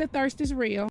[0.00, 0.88] The thirst is real.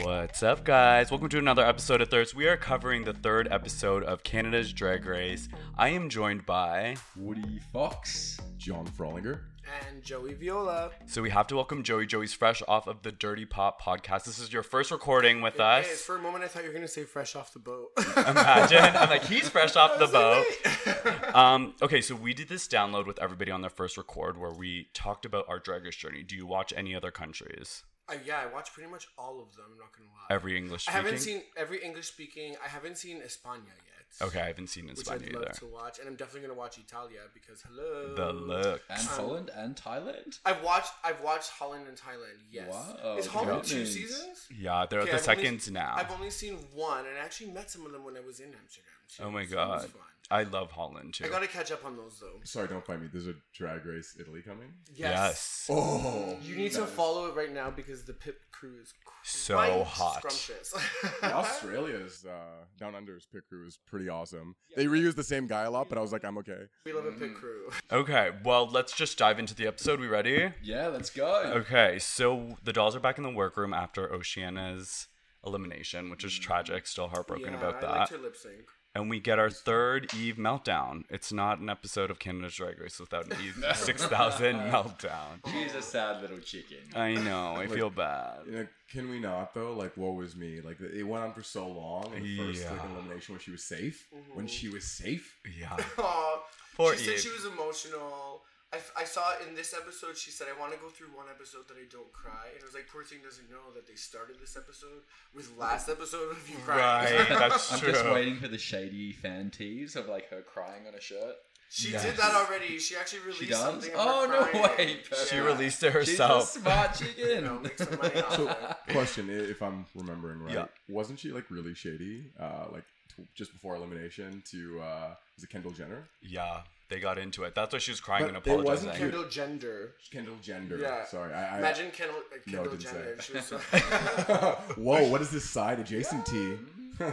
[0.00, 1.10] What's up, guys?
[1.10, 2.34] Welcome to another episode of Thirst.
[2.34, 5.50] We are covering the third episode of Canada's Drag Race.
[5.76, 6.96] I am joined by.
[7.14, 9.40] Woody Fox, John Frolinger.
[9.88, 10.90] And Joey Viola.
[11.06, 12.06] So we have to welcome Joey.
[12.06, 14.24] Joey's fresh off of the Dirty Pop podcast.
[14.24, 16.02] This is your first recording with Hey, us.
[16.02, 17.88] for a moment, I thought you were gonna say fresh off the boat.
[18.16, 18.96] Imagine.
[18.96, 20.44] I'm like, he's fresh off the boat.
[21.34, 24.88] Um, okay, so we did this download with everybody on their first record where we
[24.92, 26.22] talked about our drag race journey.
[26.22, 27.84] Do you watch any other countries?
[28.10, 29.64] uh, yeah, I watch pretty much all of them.
[29.72, 30.34] I'm not gonna lie.
[30.34, 31.04] Every English I speaking?
[31.06, 32.56] haven't seen every English speaking.
[32.62, 33.91] I haven't seen España yet.
[34.20, 35.54] Okay, I haven't seen in Which Spain I'd love either.
[35.60, 38.14] to watch, and I'm definitely gonna watch Italia because hello.
[38.14, 38.82] The look.
[38.90, 40.38] And um, Holland and Thailand.
[40.44, 40.92] I've watched.
[41.02, 42.38] I've watched Holland and Thailand.
[42.50, 42.68] Yes.
[42.70, 43.94] Wow, Is Holland two goodness.
[43.94, 44.46] seasons?
[44.56, 45.94] Yeah, they're Okay, the I've only- seconds now.
[45.96, 48.48] I've only seen one, and I actually met some of them when I was in
[48.48, 48.90] Amsterdam.
[49.08, 49.90] Too, Oh my so that was god.
[49.92, 50.02] fun.
[50.32, 51.26] I love Holland too.
[51.26, 52.40] I gotta catch up on those though.
[52.44, 53.08] Sorry, don't find me.
[53.12, 54.72] There's a Drag Race Italy coming.
[54.94, 55.66] Yes.
[55.70, 60.22] Oh, You need to follow it right now because the pit crew is So hot.
[60.22, 60.74] Scrumptious.
[61.22, 64.56] Australia's uh, Down Under's pit crew is pretty awesome.
[64.74, 66.62] They reuse the same guy a lot, but I was like, I'm okay.
[66.86, 67.70] we love a pit crew.
[67.92, 70.00] Okay, well, let's just dive into the episode.
[70.00, 70.50] We ready?
[70.62, 71.42] Yeah, let's go.
[71.56, 75.08] Okay, so the dolls are back in the workroom after Oceane's
[75.44, 76.86] elimination, which is tragic.
[76.86, 77.90] Still heartbroken yeah, about I that.
[77.90, 78.68] liked her lip sync.
[78.94, 81.04] And we get our third Eve meltdown.
[81.08, 85.40] It's not an episode of Canada's Drag Race without an Eve 6000 meltdown.
[85.50, 86.78] She's a sad little chicken.
[86.94, 88.40] I know, I feel bad.
[88.46, 89.72] You know, can we not though?
[89.72, 90.60] Like, what was me?
[90.60, 92.12] Like, it went on for so long.
[92.14, 94.06] And the first like, elimination when she was safe.
[94.10, 94.46] When mm-hmm.
[94.46, 95.38] she was safe.
[95.58, 95.76] Yeah.
[95.98, 96.42] Aw,
[96.76, 98.42] Poor she said she was emotional.
[98.72, 101.26] I, f- I saw in this episode, she said, I want to go through one
[101.30, 102.48] episode that I don't cry.
[102.52, 105.02] And it was like, poor thing doesn't know that they started this episode
[105.34, 107.14] with last episode of you crying.
[107.14, 107.92] Right, that's I'm true.
[107.92, 111.36] just waiting for the shady fan tease of like her crying on a shirt.
[111.68, 112.02] She Yes.
[112.04, 112.78] did that already.
[112.78, 113.60] She actually released She does.
[113.60, 113.90] something.
[113.92, 114.76] of Oh her no crying.
[114.78, 114.96] way!
[115.28, 115.42] She Yeah.
[115.44, 116.48] released it She's a herself.
[116.50, 117.28] smart chicken.
[117.28, 118.92] You know, make some money off So, it.
[118.92, 120.64] question: If I'm remembering right, Yeah.
[120.88, 122.30] wasn't she like really shady?
[122.38, 122.92] Uh, like t-
[123.34, 126.04] just before elimination to uh, was it Kendall Jenner?
[126.22, 127.54] Yeah, they got into it.
[127.54, 129.10] That's why she was crying But and it wasn't apologizing.
[129.10, 129.94] Kendall Gender.
[130.10, 130.76] Kendall Jenner.
[130.76, 131.04] Yeah.
[131.06, 133.10] Sorry, I, I Imagine Kendall, uh, No, Kendall didn't say Jenner.
[133.12, 133.22] it.
[133.22, 133.58] She was so,
[134.76, 136.54] Whoa, what is this side adjacent T?
[137.00, 137.12] um,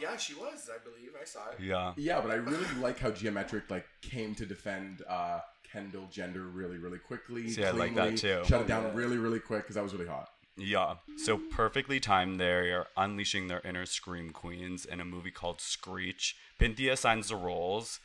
[0.00, 0.70] yeah, she was.
[0.74, 1.62] I believe I saw it.
[1.62, 1.92] Yeah.
[1.96, 5.40] yeah, but I really like how Gia Metric like came to defend uh,
[5.70, 7.48] Kendall Gender really, really quickly.
[7.50, 8.42] See, I like that cleanly, too.
[8.46, 10.30] Shut it down really, really quick because that was really hot.
[10.60, 10.96] Yeah.
[11.16, 12.64] So perfectly timed there.
[12.64, 16.36] You're unleashing their inner scream queens in a movie called Screech.
[16.58, 18.00] Pythia signs the roles.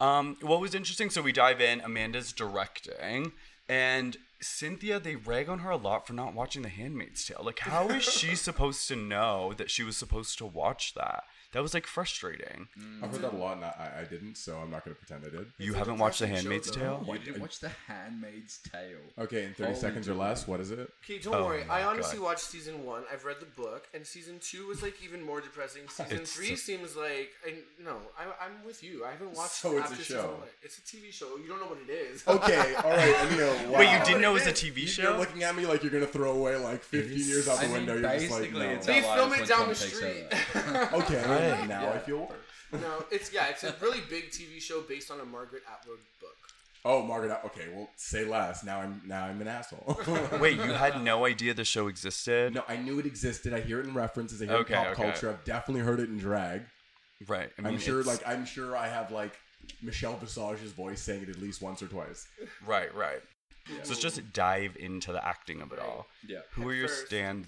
[0.00, 3.32] Um, what was interesting, so we dive in, Amanda's directing,
[3.68, 7.42] and Synthia, they rag on her a lot for not watching The Handmaid's Tale.
[7.44, 11.24] Like, how is she supposed to know that she was supposed to watch that?
[11.52, 12.68] That was like frustrating.
[13.02, 15.24] I've heard that a lot, and I, I didn't, so I'm not going to pretend
[15.26, 15.46] I did.
[15.58, 16.70] You haven't watched The depressing show, Handmaid's.
[16.70, 17.04] Tale?
[17.12, 18.98] You didn't watch The Handmaid's Tale.
[19.24, 20.88] Okay, in 30 Holy seconds or less, what is it?
[21.04, 21.64] Okay, don't Oh worry.
[21.64, 22.24] my I honestly God.
[22.26, 23.02] watched season one.
[23.12, 25.82] I've read the book, and season two was like even more depressing.
[25.88, 27.96] Season It's three so- seems like I, no.
[28.16, 29.04] I, I'm with you.
[29.04, 29.50] I haven't watched.
[29.54, 30.14] So it's a after show.
[30.14, 30.40] season one.
[30.62, 31.36] It's a TV show.
[31.36, 32.22] You don't know what it is.
[32.28, 33.54] Okay, all right, Emil.
[33.72, 33.78] Wow.
[33.80, 35.02] Wait, you didn't know it was a TV You- show?
[35.02, 37.64] You're looking at me like you're going to throw away like 15 years out the
[37.64, 37.94] I mean, window.
[37.94, 38.72] You're just like, basically, no.
[38.72, 40.24] it's They our film lives it when down the Tom takes street.
[40.54, 40.96] over.
[41.02, 41.68] Okay, Right.
[41.68, 41.90] now Yeah.
[41.92, 42.80] I feel worse.
[42.82, 43.46] no, it's yeah.
[43.48, 46.36] It's a really big TV show based on a Margaret Atwood book.
[46.84, 47.38] Oh, Margaret.
[47.44, 48.64] Okay, well, say less.
[48.64, 50.00] Now I'm now I'm an asshole.
[50.40, 52.54] Wait, you had no idea the show existed?
[52.54, 53.52] no, I knew it existed.
[53.52, 54.40] I hear it in references.
[54.40, 55.02] I hear Okay, it in pop okay.
[55.10, 55.28] culture.
[55.30, 56.62] I've definitely heard it in drag.
[57.28, 57.50] Right.
[57.58, 59.38] I mean, I'm sure, it's- like I'm sure I have like
[59.82, 62.26] Michelle Visage's voice saying it at least once or twice.
[62.66, 63.20] Right, right.
[63.82, 66.06] So let's just dive into the acting of it all.
[66.26, 66.38] Yeah.
[66.52, 67.10] Who are your first.
[67.10, 67.44] standouts?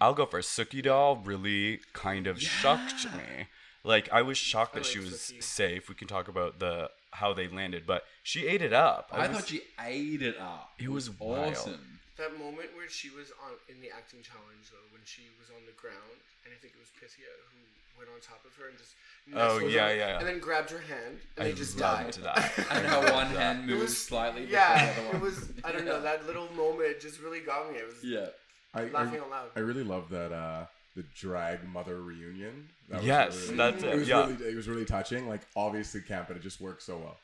[0.00, 0.56] I'll go first.
[0.58, 3.46] Suki doll really kind of shocked me.
[3.84, 5.42] Like I was shocked I that she was Suki.
[5.42, 5.88] safe.
[5.88, 9.08] We can talk about the how they landed, but she ate it up.
[9.12, 10.72] I was- thought she ate it up.
[10.78, 11.52] It was wild.
[11.54, 12.00] awesome.
[12.16, 15.64] That moment where she was on in the acting challenge though, when she was on
[15.66, 17.58] the ground, and I think it was Pythia who
[17.98, 18.92] went on top of her and just
[19.32, 20.18] Oh, nestled yeah, her, yeah.
[20.18, 22.12] and then grabbed her hand, and I they just died.
[22.14, 22.52] that.
[22.70, 24.42] And I her loved one hand It moved was slightly.
[24.42, 25.48] before Yeah, the other it was.
[25.64, 26.00] I don't know.
[26.08, 27.78] That little moment just really got me.
[27.78, 28.26] It was yeah.
[28.74, 29.48] I, laughing I, out loud.
[29.56, 30.66] I really love that uh,
[30.96, 32.68] the drag mother reunion.
[32.88, 33.88] That was Yes, really- that's it.
[33.90, 34.26] it, was yeah.
[34.26, 35.28] really it was really touching.
[35.28, 37.16] Like obviously camp, but it just worked so well.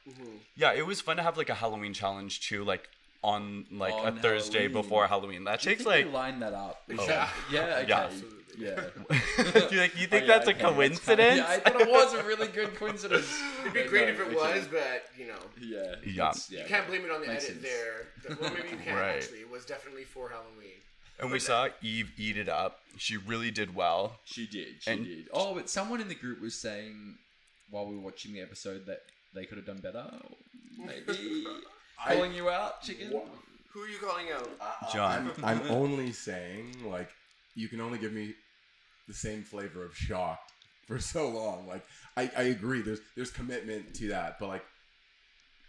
[0.57, 2.89] Yeah, it was fun to have like a Halloween challenge too, like
[3.23, 4.73] on like On a Thursday Halloween.
[4.83, 5.45] before Halloween.
[5.45, 6.83] That Do you takes think like line that up?
[6.89, 7.29] Is Yeah.
[7.53, 7.61] yeah.
[7.61, 7.87] Okay.
[7.89, 7.99] Yeah.
[8.01, 8.37] Absolutely.
[8.59, 8.81] Yeah.
[9.71, 11.37] you like you think Oh, yeah, that's a okay, kinda- coincidence?
[11.39, 13.41] yeah, I thought it was a really good coincidence.
[13.61, 14.59] It'd be great no, if it okay.
[14.59, 15.95] was, but you know, Yeah.
[16.05, 16.31] Yeah.
[16.31, 17.69] it's- you can't blame it on the Makes edit sense.
[18.27, 18.37] there.
[18.41, 19.17] Well, maybe you can Right.
[19.17, 19.39] actually.
[19.39, 20.77] It was definitely for Halloween.
[21.21, 22.79] And we saw Eve eat it up.
[22.97, 24.19] She really did well.
[24.25, 24.83] She did.
[24.83, 25.29] She And- did.
[25.33, 27.19] Oh, but someone in the group was saying
[27.71, 29.01] while we were watching the episode that
[29.35, 30.11] they could have done better?
[30.77, 31.45] Maybe
[32.07, 33.11] calling you out, chicken.
[33.73, 34.51] Who are you calling out?
[34.61, 35.31] Uh, uh, John.
[35.43, 37.11] I'm, I'm only saying, like,
[37.55, 38.35] you can only give me
[39.07, 40.53] the same flavor of shocked
[40.87, 41.69] for so long.
[41.69, 41.85] Like,
[42.17, 42.83] I, I agree.
[42.83, 44.65] There's there's commitment to that, but like,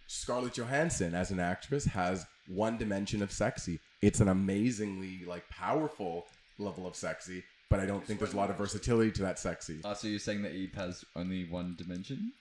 [0.08, 3.80] Scarlett Johansson as an actress has one dimension of sexy.
[4.02, 6.26] It's an amazingly like powerful
[6.58, 9.80] level of sexy, but I don't think there's a lot of versatility to that sexy.
[9.86, 12.32] Ah, so you're saying that Eve has only one dimension?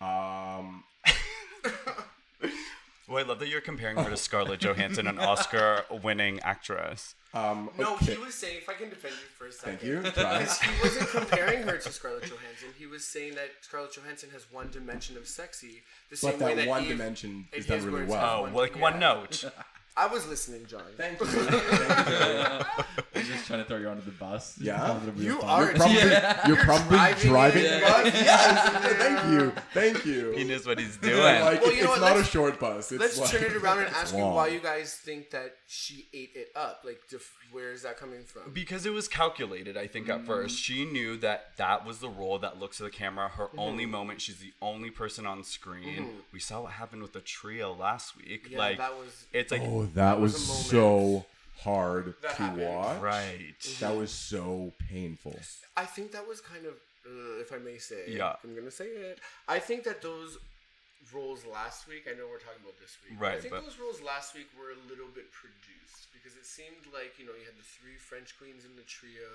[0.00, 0.84] Um,
[3.08, 7.14] Well, I love that you're comparing her to Scarlett Johansson, an Oscar-winning actress.
[7.34, 8.12] um, No, okay.
[8.14, 9.80] he was saying, if I can defend you for a second.
[9.80, 10.10] Thank you.
[10.12, 10.38] Try.
[10.62, 12.68] He wasn't comparing her to Scarlett Johansson.
[12.78, 16.54] He was saying that Scarlett Johansson has one dimension of sexy, the same But way
[16.54, 18.48] that that one Eve- dimension in is done his really words, well.
[18.50, 18.98] Oh, like one yeah.
[19.00, 19.44] note.
[19.96, 20.82] I was listening, John.
[20.96, 21.26] Thank you.
[21.26, 23.04] Thank you.
[23.22, 24.58] I'm just trying to throw you under the bus.
[24.60, 24.78] Yeah?
[24.78, 25.50] Have a little bit You of fun.
[25.50, 26.48] are You're probably, Yeah.
[26.48, 27.64] you're probably Driving driving.
[27.64, 27.80] it.
[27.80, 28.14] the bus.
[28.14, 28.96] Yes.
[28.98, 29.52] Thank you.
[29.72, 30.30] Thank you.
[30.32, 31.18] He knows what he's doing.
[31.18, 32.92] Like, Well, it- you know it's what, not a let's- short bus.
[32.92, 36.08] It's Let's like, turn it around and ask you why you guys think that she
[36.12, 36.82] ate it up.
[36.84, 38.52] Like, def- where is that coming from?
[38.52, 40.26] Because it was calculated, I think, at mm.
[40.26, 40.58] first.
[40.58, 43.58] She knew that that was the role that looks at the camera, her mm-hmm.
[43.58, 44.20] only moment.
[44.20, 46.02] She's the only person on screen.
[46.02, 46.16] Mm-hmm.
[46.32, 48.48] We saw what happened with the trio last week.
[48.50, 51.24] Yeah, like, that was- it's like, Oh, that was, was so
[51.62, 52.62] hard That to happened.
[52.74, 53.00] watch.
[53.00, 53.54] right.
[53.80, 55.38] That was so painful.
[55.76, 56.74] I think that was kind of,
[57.06, 58.36] uh, if I may say, Yeah.
[58.44, 59.18] I'm gonna say it.
[59.48, 60.38] I think that those
[61.12, 62.06] roles last week.
[62.08, 63.18] I know we're talking about this week.
[63.20, 66.46] Right, I think but- those roles last week were a little bit produced because it
[66.46, 69.28] seemed like you know you had the three French queens in the trio.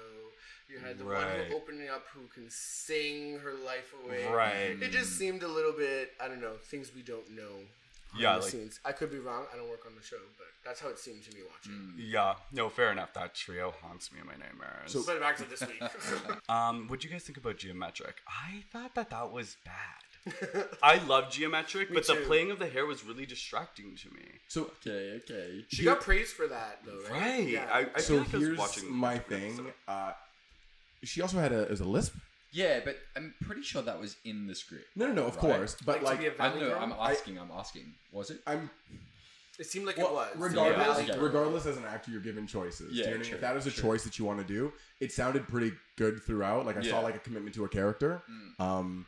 [0.70, 1.48] You had the one Right.
[1.48, 4.26] who opening up who can sing her life away.
[4.28, 4.82] Right.
[4.82, 6.14] It just seemed a little bit.
[6.22, 7.68] I don't know things we don't know.
[8.14, 8.80] Behind Yeah, the like- scenes.
[8.86, 9.46] I could be wrong.
[9.54, 11.94] I don't work on the show, but that's how it seemed to me watching.
[11.98, 13.14] Yeah, no, fair enough.
[13.14, 14.92] That trio haunts me in my nightmares.
[14.94, 15.82] So- But back to this week.
[16.50, 18.16] um, what do you guys think about Gia Metric?
[18.28, 20.66] I thought that that was bad.
[20.84, 22.24] I love Gia Metric, but the too.
[22.26, 24.26] playing of the hair was really distracting to me.
[24.50, 25.66] So, Okay, okay.
[25.70, 27.22] she got praised for that, though, right?
[27.22, 27.48] Right.
[27.48, 27.68] Yeah.
[27.72, 29.52] I, I so feel like I was here's watching my different thing.
[29.54, 29.74] episode.
[29.88, 30.12] Uh,
[31.04, 32.16] she also had a, is a lisp.
[32.52, 34.86] Yeah, but I'm pretty sure that was in the script.
[34.96, 35.42] No, no, no, of Right.
[35.58, 35.76] course.
[35.86, 36.70] But Like to like, be a I Valley know.
[36.70, 36.80] girl?
[36.82, 37.38] I'm asking.
[37.40, 37.94] I'm asking.
[38.12, 38.42] Was it?
[38.48, 38.70] I'm
[39.60, 40.30] It seemed like well, it was.
[40.38, 41.08] regardless.
[41.08, 41.16] Yeah.
[41.18, 42.90] Regardless, as an actor, you're given choices.
[42.92, 43.28] Do you Yeah, know what I mean?
[43.30, 43.84] true, if that is a true.
[43.90, 46.66] choice that you want to do, it sounded pretty good throughout.
[46.66, 48.22] Like I saw like a commitment to a character.
[48.60, 49.06] Um,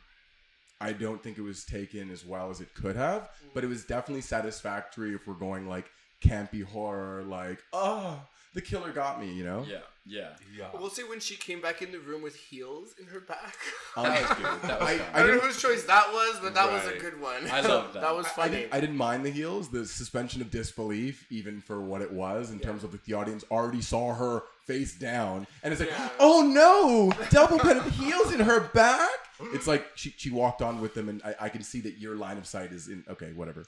[0.80, 3.84] I don't think it was taken as well as it could have, but it was
[3.84, 5.90] definitely satisfactory if we're going like
[6.22, 8.20] campy horror, like oh,
[8.54, 9.64] the killer got me, you know.
[9.68, 10.28] Yeah, yeah.
[10.56, 10.66] Yeah.
[10.74, 13.56] We'll say when she came back in the room with heels in her back.
[13.96, 14.62] Um, That was good.
[14.70, 15.06] That was I- fun.
[15.14, 17.48] I don't know didn't- choice that was, but that was a good one.
[17.50, 18.02] I love that.
[18.02, 18.50] that was I funny.
[18.56, 22.50] didn't, I didn't mind the heels, the suspension of disbelief, even for what it was,
[22.50, 26.08] in terms of like the audience already saw her face down, and it's like, Yeah.
[26.18, 29.08] oh no, double pet of heels in her back.
[29.54, 32.16] It's like she, she walked on with them, and I, I can see that your
[32.16, 33.04] line of sight is in.
[33.08, 33.64] Okay, whatever.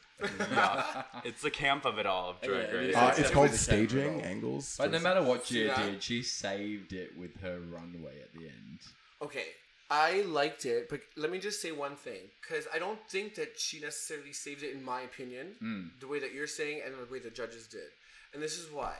[0.51, 1.03] yeah.
[1.25, 2.89] It's the camp of it all of Drag Yeah, Race.
[2.91, 2.97] is.
[2.97, 4.75] Uh, Yeah, it's called staging angles.
[4.79, 5.87] But no matter what See Gia that?
[5.93, 8.81] did, she saved it with her runway at the end.
[9.23, 9.45] okay,
[9.91, 13.59] I liked it, but let me just say one thing, because I don't think that
[13.61, 15.83] she necessarily saved it, in my opinion, Hmm.
[16.01, 17.91] the way that you're saying and the way the judges did,
[18.33, 18.95] and this is why.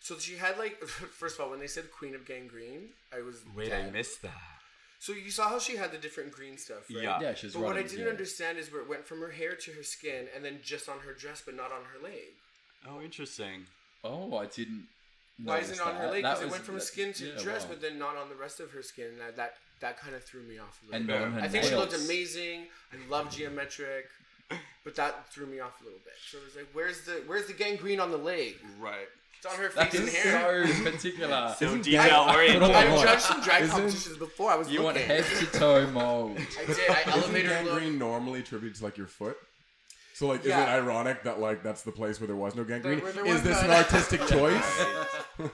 [0.00, 0.82] So she had like,
[1.22, 4.32] first of all, when they said Queen of Gangrene, I was Wait, I missed that.
[5.00, 7.02] So you saw how she had the different green stuff, right?
[7.02, 7.20] Yeah.
[7.20, 8.10] Yeah, she was But what I didn't yeah.
[8.10, 10.98] understand is where it went from her hair to her skin, and then just on
[11.00, 12.36] her dress, but not on her leg.
[12.86, 13.64] Oh, interesting.
[14.04, 14.86] Oh, I didn't.
[15.42, 16.22] Why isn't it on her leg?
[16.22, 17.70] Because it went from that- skin to yeah, dress, wow.
[17.70, 19.06] but then not on the rest of her skin.
[19.06, 21.16] And that that, that kind of threw me off a little And bit.
[21.32, 22.66] her I think she looked amazing.
[22.92, 24.06] I love Gia Metric,
[24.84, 26.12] but that threw me off a little bit.
[26.30, 28.56] So it was like, where's the where's the gangrene on the leg?
[28.78, 29.08] Right.
[29.42, 30.66] It's on her That face and is hair.
[30.66, 31.54] so particular.
[31.58, 32.60] So Isn't detail oriented.
[32.62, 33.06] Hold on, I've hold on.
[33.06, 34.50] judged some drag Isn't- competitions before.
[34.50, 35.08] I was You want looking.
[35.08, 36.36] head to toe mold.
[36.38, 36.78] I did.
[36.90, 37.64] I Isn't elevated look.
[37.66, 39.38] gangrene normally attributed to like your foot?
[40.12, 40.60] So like, Yeah.
[40.60, 43.00] is it ironic that like that's the place where there was no gangrene?
[43.00, 43.76] where there is was this an none.
[43.78, 44.84] artistic choice?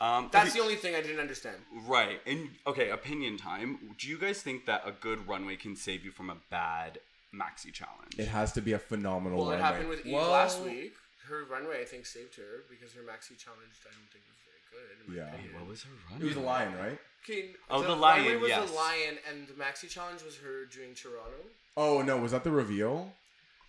[0.00, 1.56] Um, That's the only thing I didn't understand.
[1.86, 2.20] right.
[2.26, 3.78] And okay, opinion time.
[3.98, 6.98] Do you guys think that a good runway can save you from a bad
[7.34, 8.18] maxi challenge?
[8.18, 9.66] It has to be a phenomenal Well, it runway.
[9.66, 10.94] happened with Eve Well- last week.
[11.28, 14.62] Her runway, I think, saved her because her maxi challenge, I don't think was very
[14.72, 15.16] good.
[15.16, 15.32] Yeah.
[15.34, 15.54] opinion.
[15.60, 16.26] what was her runway?
[16.26, 16.28] It runway?
[16.28, 16.98] was a lion, right?
[17.24, 18.68] Okay, Oh, the, the lion, runway was yes.
[18.70, 21.40] the lion, and the maxi challenge was her doing Toronto.
[21.76, 23.12] Oh no, was that the reveal?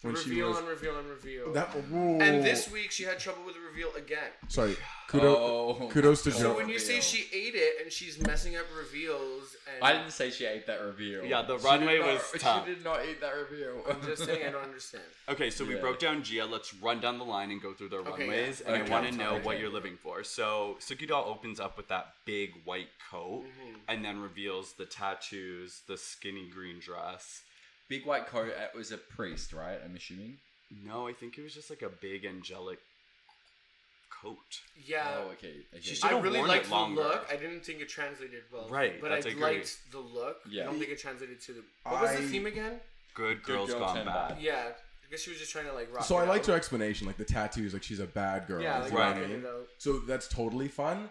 [0.05, 1.53] When she reveal was on reveal on reveal.
[1.53, 1.75] that.
[1.93, 2.19] Ooh.
[2.21, 4.29] and this week she had trouble with the reveal again.
[4.47, 4.75] sorry,
[5.07, 6.41] kudos, Oh, kudos to my Jo.
[6.41, 10.11] So when you say she ate it and she's messing up reveals, and I didn't
[10.11, 11.25] say she ate that reveal.
[11.25, 12.65] Yeah, the She runway not- was tough.
[12.67, 13.83] She did not eat that reveal.
[13.89, 15.03] I'm just saying I don't understand.
[15.29, 16.45] Okay, so we broke down Gia.
[16.45, 18.61] Let's run down the line and go through their Okay, runways.
[18.65, 18.73] yeah.
[18.73, 18.91] And Okay.
[18.91, 19.43] I want to know Okay.
[19.45, 20.23] what you're living for.
[20.23, 23.75] So Suki Doll opens up with that big white coat Mm-hmm.
[23.87, 27.41] and then reveals the tattoos, the skinny green dress.
[27.87, 28.47] Big white coat.
[28.49, 29.77] It was a priest, right?
[29.83, 30.37] I'm assuming.
[30.85, 32.79] No, I think it was just like a big angelic
[34.21, 34.37] coat.
[34.85, 35.05] Yeah.
[35.19, 35.53] oh, okay.
[35.73, 35.81] okay.
[35.81, 37.01] She I should've really worn it liked the longer.
[37.01, 37.27] look.
[37.31, 38.67] I didn't think it translated well.
[38.69, 39.41] Right, But that's I agree.
[39.43, 40.37] liked the look.
[40.49, 40.63] Yeah.
[40.63, 41.63] I don't think it translated to the.
[41.83, 42.79] What was the I- theme again?
[43.13, 44.29] Good Good girls girl gone turned bad.
[44.35, 44.41] bad.
[44.41, 44.63] Yeah.
[45.07, 46.03] I guess she was just trying to like rock.
[46.03, 46.51] So it I liked out.
[46.51, 48.61] her explanation, like the tattoos, like she's a bad girl.
[48.61, 49.39] Yeah, you like know what I rocking mean?
[49.41, 49.67] it out.
[49.77, 51.09] So that's totally fun.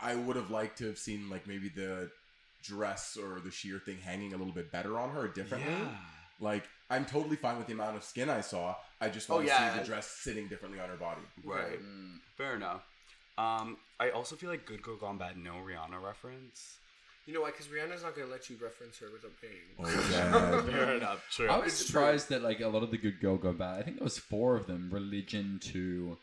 [0.00, 2.10] I would have liked to have seen like maybe the
[2.62, 5.72] dress or the sheer thing hanging a little bit better on her differently.
[5.72, 5.88] Yeah.
[6.40, 8.74] Like I'm totally fine with the amount of skin I saw.
[9.00, 11.20] I just Oh, want to see the dress sitting differently on her body.
[11.44, 11.80] Right.
[11.82, 12.18] Mm.
[12.36, 12.82] Fair enough.
[13.38, 16.78] Um, I also feel like Good Girl Gone Bad no Rihanna reference.
[17.26, 17.50] You know why?
[17.50, 19.74] Because Rihanna's not gonna let you reference her without paying.
[19.78, 20.62] Oh, yeah.
[20.62, 21.24] Fair enough.
[21.30, 21.48] True.
[21.48, 23.80] I was It's surprised that like a lot of the good girl go bad.
[23.80, 24.88] I think there was four of them.
[24.92, 26.16] Religion to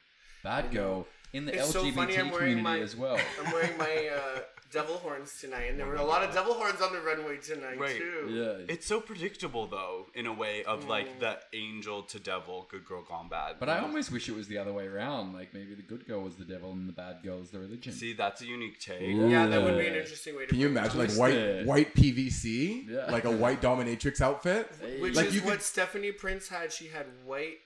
[0.43, 3.19] bad girl in the It's so LGBT funny I'm wearing community my- as well.
[3.43, 4.39] I'm wearing my uh,
[4.71, 7.79] devil horns tonight, and there were a lot of devil horns on the runway tonight
[7.79, 7.95] Right.
[7.97, 8.27] too.
[8.29, 8.73] Yeah.
[8.73, 10.87] It's so predictable though, in a way of Mm.
[10.89, 13.57] like the angel to devil, good girl gone bad.
[13.59, 15.33] But I almost wish it was the other way around.
[15.33, 17.93] Like maybe the good girl was the devil and the bad girl is the religion.
[17.93, 19.01] see that's a unique take.
[19.01, 19.29] Ooh.
[19.29, 20.47] Yeah, that would be an interesting way to.
[20.47, 21.65] Can you imagine like white Twisted.
[21.67, 23.11] white PVC, Yeah.
[23.11, 24.71] like a white dominatrix outfit?
[24.99, 26.71] Which Like, is you what could- Stephanie Prince had.
[26.73, 27.57] She had white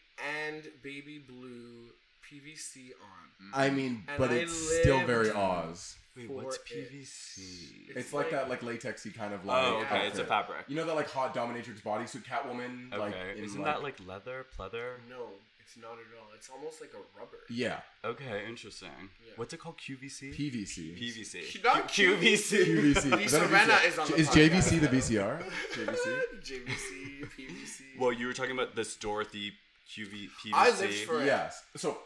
[0.44, 1.92] and baby blue
[2.32, 3.50] PVC on.
[3.54, 5.96] I mean, And but I it's still very Oz.
[6.16, 6.66] Wait, For what's it.
[6.66, 7.96] PVC?
[7.96, 9.64] It's like that like latexy kind of like.
[9.64, 10.66] Oh, okay, it's a fabric.
[10.68, 13.96] You know that like hot dominatrix bodysuit Catwoman, Okay, like in, isn't like, that like
[14.08, 14.94] leather, pleather?
[15.10, 15.28] No,
[15.60, 16.28] it's not at all.
[16.36, 17.38] It's almost like a rubber.
[17.50, 18.90] yeah Okay, interesting.
[19.26, 19.34] Yeah.
[19.36, 19.78] What's it called?
[19.78, 20.36] QVC.
[20.36, 20.98] PVC?
[21.00, 21.64] PVC.
[21.64, 22.66] Not Q- QVC.
[22.66, 23.18] QVC.
[23.18, 23.88] Lisa Is that a Rinna VCR?
[23.88, 24.30] is on the Is.
[24.30, 25.44] JVC the VCR?
[25.74, 26.22] JVC.
[26.42, 27.82] JVC, PVC.
[28.00, 29.54] Well, you were talking about this Dorothy
[29.90, 30.52] QV PVC.
[30.54, 31.26] I lived for it.
[31.26, 31.64] Yes.
[31.76, 31.98] So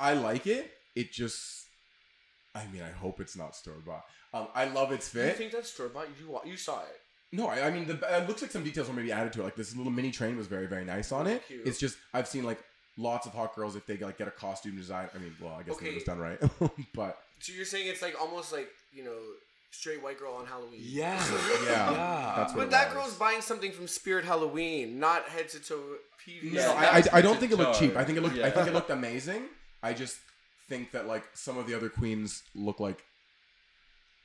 [0.00, 0.72] I like it.
[0.96, 1.66] It just.
[2.54, 4.04] I mean, I hope it's not store bought.
[4.34, 5.26] Um, I love its fit.
[5.28, 6.08] You think that's store bought?
[6.18, 6.96] You you saw it.
[7.32, 9.44] No, I, I mean, the, it looks like some details were maybe added to it.
[9.44, 11.46] Like this little mini train was very, very nice on it.
[11.46, 11.64] Cute.
[11.64, 12.58] It's just I've seen like
[12.96, 15.08] lots of hot girls if they like get a costume design.
[15.14, 15.90] I mean, well, I guess Okay.
[15.90, 16.38] it was done right,
[16.94, 19.16] but So you're saying it's like almost like you know
[19.70, 20.80] straight white girl on Halloween.
[20.82, 21.24] Yeah.
[21.64, 22.32] yeah, Yeah.
[22.36, 22.62] that's what.
[22.62, 22.94] But that was.
[23.04, 25.80] girl's buying something from Spirit Halloween, not head to toe
[26.26, 26.52] PVC.
[26.54, 27.96] No, Yeah, I, I, I don't think it looked cheap.
[27.96, 28.38] I think it looked.
[28.38, 29.42] I think it looked amazing.
[29.82, 30.18] I just
[30.68, 33.02] think that like some of the other queens look like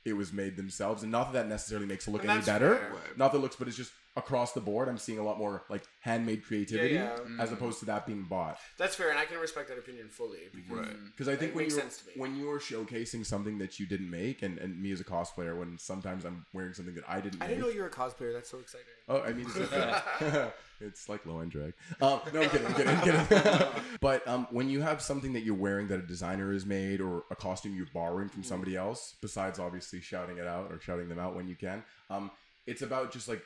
[0.04, 2.46] it was made themselves, and not that that necessarily makes it look And any that's
[2.48, 2.76] better.
[2.76, 2.92] fair.
[3.16, 4.88] Not that it looks, but it's just across the board.
[4.88, 8.58] I'm seeing a lot more like handmade creativity Yeah, as opposed to that being bought.
[8.78, 10.38] That's fair, and I can respect that opinion fully.
[10.54, 12.12] Because Because I think That when makes you're sense to me.
[12.16, 15.78] when you're showcasing something that you didn't make, and, and me as a cosplayer, when
[15.78, 18.32] sometimes I'm wearing something that I didn't I didn't know you were a cosplayer.
[18.32, 18.86] That's so exciting.
[19.08, 21.74] Oh, I mean, it's, it's like low end drag.
[22.00, 23.68] Um, no, I'm kidding, I'm kidding, I'm kidding.
[24.00, 27.24] but um, when you have something that you're wearing that a designer has made or
[27.30, 31.18] a costume you're borrowing from somebody else, besides obviously shouting it out or shouting them
[31.18, 32.30] out when you can, um,
[32.66, 33.42] it's about just like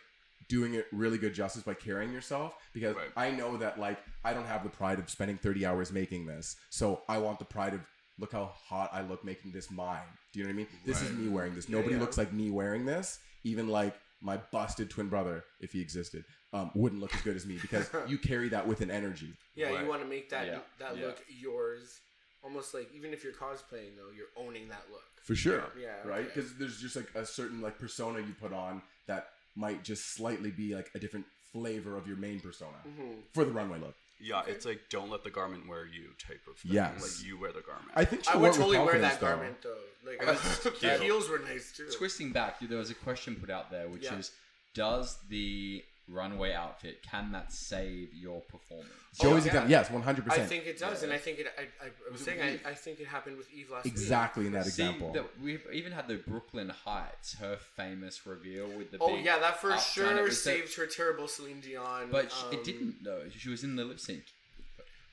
[0.50, 3.08] doing it really good justice by carrying yourself because Right.
[3.16, 6.56] I know that like I don't have the pride of spending 30 hours making this.
[6.70, 7.80] So I want the pride of
[8.18, 10.02] look how hot I look making this mine.
[10.32, 10.66] Do you know what I mean?
[10.84, 11.68] This is me wearing this.
[11.68, 12.00] Nobody yeah.
[12.00, 13.20] looks like me wearing this.
[13.44, 17.46] Even like my busted twin brother, if he existed, um, wouldn't look as good as
[17.46, 19.32] me because you carry that with an energy.
[19.54, 19.82] Yeah, Right.
[19.84, 21.06] you want to make that Yeah, that yeah.
[21.06, 22.00] look yours.
[22.42, 25.04] Almost like even if you're cosplaying though, you're owning that look.
[25.22, 25.64] For sure.
[25.80, 26.20] Yeah, Right?
[26.26, 26.32] okay.
[26.34, 30.50] Because there's just like a certain like persona you put on that might just slightly
[30.50, 33.12] be like a different flavor of your main persona Mm-hmm.
[33.34, 33.94] for the runway look.
[34.22, 36.72] Yeah, it's like don't let the garment wear you type of thing.
[36.72, 37.00] Yes.
[37.00, 37.88] Like you wear the garment.
[37.96, 39.26] I think she I would totally wear that though.
[39.28, 39.76] garment though.
[40.06, 40.20] Like
[40.62, 41.00] the cute.
[41.00, 41.88] heels were nice too.
[41.96, 44.18] Twisting back, there was a question put out there, which Yeah.
[44.18, 44.30] is,
[44.74, 48.88] does the runway outfit can that save your performance?
[49.20, 49.48] Joey's yeah.
[49.48, 50.42] example, yes, one hundred percent.
[50.42, 51.04] I think it does, Yeah.
[51.08, 51.46] and I think it.
[51.58, 53.92] I, I, I was saying, I, I think it happened with Eve last week.
[53.92, 55.12] Exactly in that See, example.
[55.12, 58.98] that we've even had the Brooklyn Hytes, her famous reveal with the.
[59.00, 60.14] Oh big yeah, that for upturn.
[60.14, 62.08] Sure was the- saved her terrible Celine Dion.
[62.12, 63.22] but sh um, it didn't though.
[63.36, 64.22] She was in the lip sync.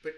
[0.04, 0.12] But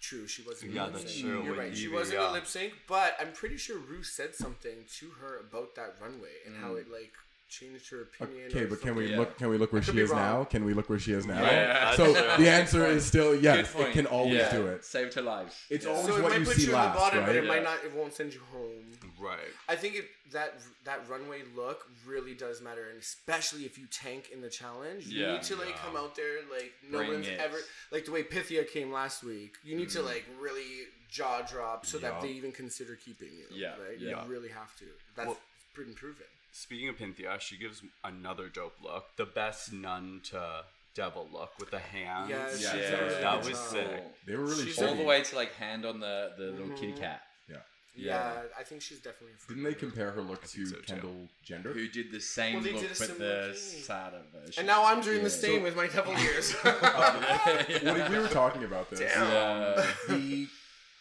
[0.00, 0.72] true, she wasn't.
[0.72, 1.26] Yeah, lip that's sync.
[1.26, 1.76] true, You're with right.
[1.76, 2.28] She wasn't yeah.
[2.28, 6.32] in lip sync, but I'm pretty sure Rue said something to her about that runway
[6.46, 6.80] and how Mm.
[6.80, 7.12] it like
[7.48, 8.46] changed her opinion.
[8.50, 9.10] Okay, but can we.
[9.10, 9.18] Yeah.
[9.18, 9.38] look?
[9.38, 10.20] Can we look where she is wrong.
[10.20, 10.44] now?
[10.44, 11.40] Can we look where she is now?
[11.40, 11.94] Yeah.
[11.94, 13.74] So the answer is still yes.
[13.74, 14.52] It can always Yeah.
[14.52, 14.84] do it.
[14.84, 15.66] Saved her life.
[15.70, 15.92] It's Yeah.
[15.92, 17.36] always So it what might you put see you in last, the bottom, but right?
[17.36, 17.84] it might not.
[17.84, 18.98] It won't send you home.
[19.18, 19.38] Right.
[19.68, 24.30] I think it, that that runway look really does matter, and especially if you tank
[24.32, 25.32] in the challenge, you Yeah.
[25.32, 25.76] need to like Yeah.
[25.78, 27.40] come out there like no Bring one's it.
[27.40, 27.58] ever
[27.90, 29.56] like the way Pythia came last week.
[29.64, 30.08] You need to mm-hmm.
[30.08, 32.10] like really jaw drop so Yeah.
[32.10, 33.46] that they even consider keeping you.
[33.50, 33.98] Yeah, right.
[33.98, 34.24] yeah.
[34.24, 34.84] You really have to.
[35.16, 35.38] That's Well-
[35.74, 36.26] been proven.
[36.52, 39.04] Speaking of Pythia, she gives another dope look.
[39.16, 40.64] The best nun to
[40.94, 42.30] devil look with the hands.
[42.30, 43.56] Yeah, Yeah, she's yeah, done a really that was job.
[43.68, 44.04] sick.
[44.26, 46.92] They were really She's all the way to like hand on the the little kitty
[46.92, 46.98] Mhm.
[47.00, 47.22] cat.
[47.48, 47.56] Yeah.
[47.94, 49.34] Yeah, I think she's definitely.
[49.44, 50.82] A Didn't they compare her look to think so, too.
[50.82, 51.72] Kendall Gender?
[51.72, 53.82] Who did the same Well, they look did a but the thing.
[53.82, 54.54] sadder version?
[54.58, 55.24] And now I'm doing Yeah.
[55.24, 56.52] the same with my devil ears.
[56.62, 59.00] What- we were talking about this.
[59.00, 59.30] Damn.
[59.32, 59.86] Yeah.
[60.08, 60.48] the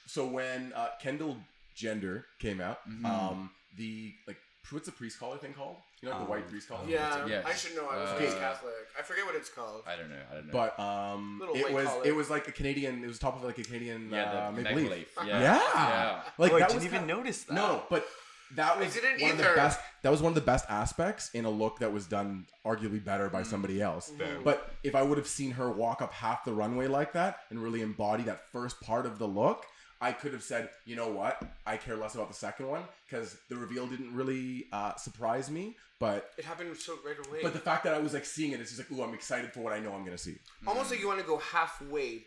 [0.08, 1.38] so when uh, Kendall
[1.75, 3.06] Gender came out, Mm-hmm.
[3.06, 4.38] um, the like
[4.71, 5.77] what's the priest collar thing called?
[6.01, 6.81] You know, like the white Um, priest collar.
[6.88, 7.45] yeah, Yes.
[7.45, 7.88] I should know.
[7.88, 8.74] I was Uh, raised Catholic.
[8.97, 9.83] I forget what it's called.
[9.88, 10.15] I don't know.
[10.31, 10.53] I don't know.
[10.53, 12.05] But um, Little it white was collar.
[12.05, 13.03] it was like a Canadian.
[13.03, 15.17] It was top of like a Canadian yeah, uh, the maple maple leaf.
[15.17, 15.27] leaf.
[15.27, 15.41] Yeah.
[15.41, 15.62] Yeah.
[15.74, 16.21] Yeah.
[16.38, 17.53] like oh, I that didn't was even kinda- notice that.
[17.53, 18.07] No, but
[18.55, 19.55] that was didn't one of the either.
[19.55, 19.79] best.
[20.03, 23.29] That was one of the best aspects in a look that was done arguably better
[23.29, 24.12] by somebody else.
[24.17, 24.39] Fair.
[24.43, 27.62] But if I would have seen her walk up half the runway like that and
[27.62, 29.65] really embody that first part of the look,
[30.00, 33.38] I could have said, you know what, I care less about the second one because
[33.50, 35.75] the reveal didn't really uh, surprise me.
[36.00, 37.39] But It happened so right away.
[37.42, 39.51] but the fact that I was like seeing it, it's just like, ooh, I'm excited
[39.51, 40.36] for what I know I'm gonna see.
[40.68, 42.24] Almost like you want to go halfway.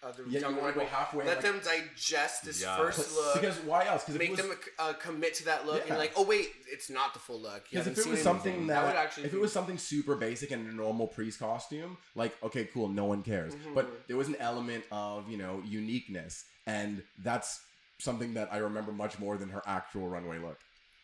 [0.00, 2.76] Uh, the Yeah, you wanna go halfway, Let like- them digest this Yeah.
[2.76, 3.34] first look.
[3.34, 4.04] Because why else?
[4.04, 5.88] Because make them uh, commit to that look Yeah.
[5.94, 7.68] and like, oh wait, it's not the full look.
[7.68, 8.68] Because if it was something anything.
[8.68, 12.40] that, would actually if it was something super basic and a normal priest costume, like
[12.44, 13.54] okay, cool, no one cares.
[13.74, 17.60] But there was an element of you know uniqueness, and that's
[17.98, 20.60] something that I remember much more than her actual runway look.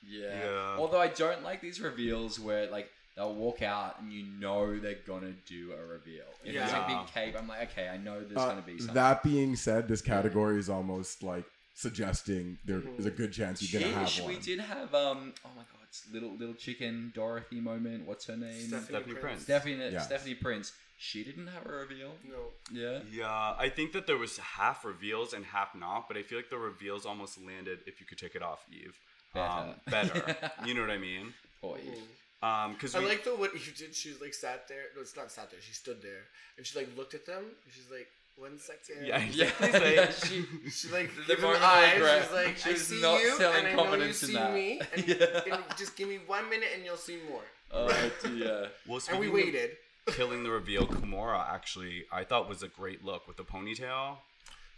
[0.07, 0.39] Yeah.
[0.45, 0.77] Yeah.
[0.79, 4.97] Although I don't like these reveals where like they'll walk out and you know they're
[5.07, 6.25] gonna do a reveal.
[6.45, 7.03] If it's like Yeah.
[7.05, 8.95] big cape, I'm like, okay, I know there's Uh, gonna be something.
[8.95, 11.45] that being said, this category is almost like
[11.77, 14.29] suggesting there is a good chance you're gonna have Ish, one.
[14.35, 18.07] we did have um oh my god, it's little little chicken Dorothy moment.
[18.07, 18.53] What's her name?
[18.69, 19.21] Stephanie, Stephanie Prince.
[19.23, 19.43] Prince.
[19.43, 20.01] Stephanie Yeah.
[20.01, 20.73] Stephanie Prince.
[20.97, 22.15] She didn't have a reveal.
[22.25, 22.53] No.
[22.71, 23.01] Yeah.
[23.11, 26.51] Yeah, I think that there was half reveals and half not, but I feel like
[26.51, 28.97] the reveals almost landed if you could take it off Eve.
[29.35, 30.21] Um, Better.
[30.21, 30.53] better.
[30.65, 31.35] you know what I mean?
[31.61, 31.99] Poor Eve.
[32.45, 33.95] Um, because I like the what you did.
[33.95, 34.83] She was like sat there.
[34.95, 35.61] No, it's not sat there.
[35.63, 36.25] She stood there
[36.57, 37.43] and she like looked at them.
[37.43, 39.07] And she's like, one second.
[39.07, 39.95] yeah, Yeah, exactly.
[39.95, 41.95] yeah, she She like The gave him moment eyes.
[41.95, 42.23] regret.
[42.25, 44.35] She's like, She I see not you, selling and I know you confidence in see
[44.35, 44.53] that.
[44.53, 45.55] me, and, Yeah.
[45.55, 47.43] and just give me one minute and you'll see more.
[47.73, 48.69] Oh dear.
[48.89, 49.71] well, And we waited.
[50.09, 54.19] Killing the reveal, Kimora actually I thought was a great look with the ponytail.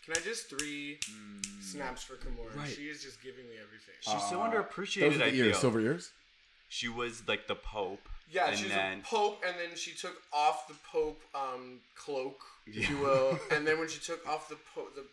[0.05, 1.41] Can I just three Hmm.
[1.61, 2.55] snaps for Kimora?
[2.57, 2.69] Right.
[2.71, 3.97] She is just giving me everything.
[4.03, 5.11] She's so Uh, underappreciated.
[5.15, 6.13] Those are I ears, feel silver ears.
[6.69, 8.09] She was like the Pope.
[8.31, 11.79] Yeah, and she was then a pope, and then she took off the pope um,
[11.95, 12.91] cloak, if Yeah.
[12.91, 15.05] you will, and then when she took off the pope, the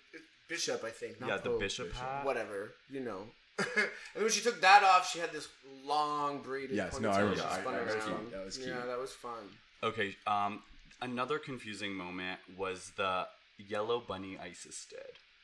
[0.50, 2.26] bishop, I think, not yeah, the pope, bishop hat.
[2.26, 3.28] whatever, you know.
[3.60, 3.68] and
[4.16, 5.48] then when she took that off, she had this
[5.86, 7.02] long braided Yes, ponytail.
[7.02, 7.42] no, I remember.
[7.42, 8.08] She I- spun that was around.
[8.18, 8.32] cute.
[8.32, 8.70] That was cute.
[8.70, 9.44] Yeah, that was fun.
[9.84, 10.16] Okay.
[10.26, 10.64] Um,
[11.04, 13.28] another confusing moment was the
[13.60, 15.00] yellow bunny Isis did,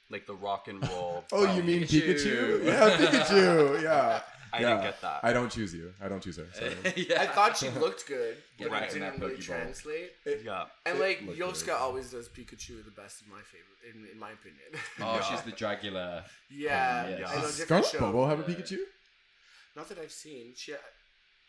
[0.09, 1.23] like the rock and roll.
[1.31, 2.61] Oh, you mean Pikachu.
[2.63, 2.65] Pikachu?
[2.65, 3.83] Yeah, Pikachu.
[3.83, 4.21] Yeah.
[4.53, 4.69] I Yeah.
[4.69, 5.19] didn't get that.
[5.23, 5.93] I don't choose you.
[6.01, 6.47] I don't choose her.
[6.95, 7.21] Yeah.
[7.21, 8.83] I thought she looked good, but Right.
[8.83, 9.45] it didn't That really Pokeball.
[9.45, 10.11] translate.
[10.43, 10.65] yeah.
[10.85, 11.75] And It like looked Yoska good.
[11.75, 14.69] always does Pikachu the best in my favorite, in, in my opinion.
[15.01, 16.23] Oh, she's the Dragula.
[16.49, 17.29] yeah, yes.
[17.29, 17.99] I know Does Scarlet.
[17.99, 18.77] Bobo have a Pikachu?
[19.75, 20.53] Not that I've seen.
[20.55, 20.73] She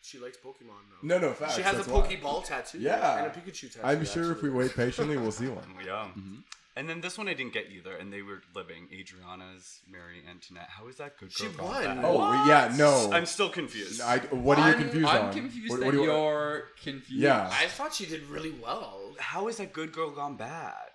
[0.03, 1.07] she likes Pokemon though.
[1.07, 1.57] No, no, facts.
[1.57, 2.01] she has a that's why.
[2.07, 2.79] Pokeball tattoo.
[2.79, 3.19] Yeah.
[3.19, 3.81] and a Pikachu tattoo.
[3.87, 5.65] I'm sure if we wait patiently, we'll see one.
[5.85, 6.09] Yeah.
[6.17, 6.37] Mm-hmm.
[6.77, 10.69] And then this one I didn't get either, and they were living Adriana's Marie Antoinette.
[10.71, 11.33] How is that good?
[11.33, 11.85] She girl gone won.
[11.97, 12.05] bad?
[12.05, 13.11] Oh, we- yeah, no.
[13.13, 14.01] I'm still confused.
[14.01, 15.17] I, what are you I'm- confused on?
[15.17, 17.11] I'm confused What- that what do you- you're confused.
[17.23, 17.51] Yeah.
[17.53, 19.15] I thought she did really well.
[19.19, 20.90] How is that good girl gone bad?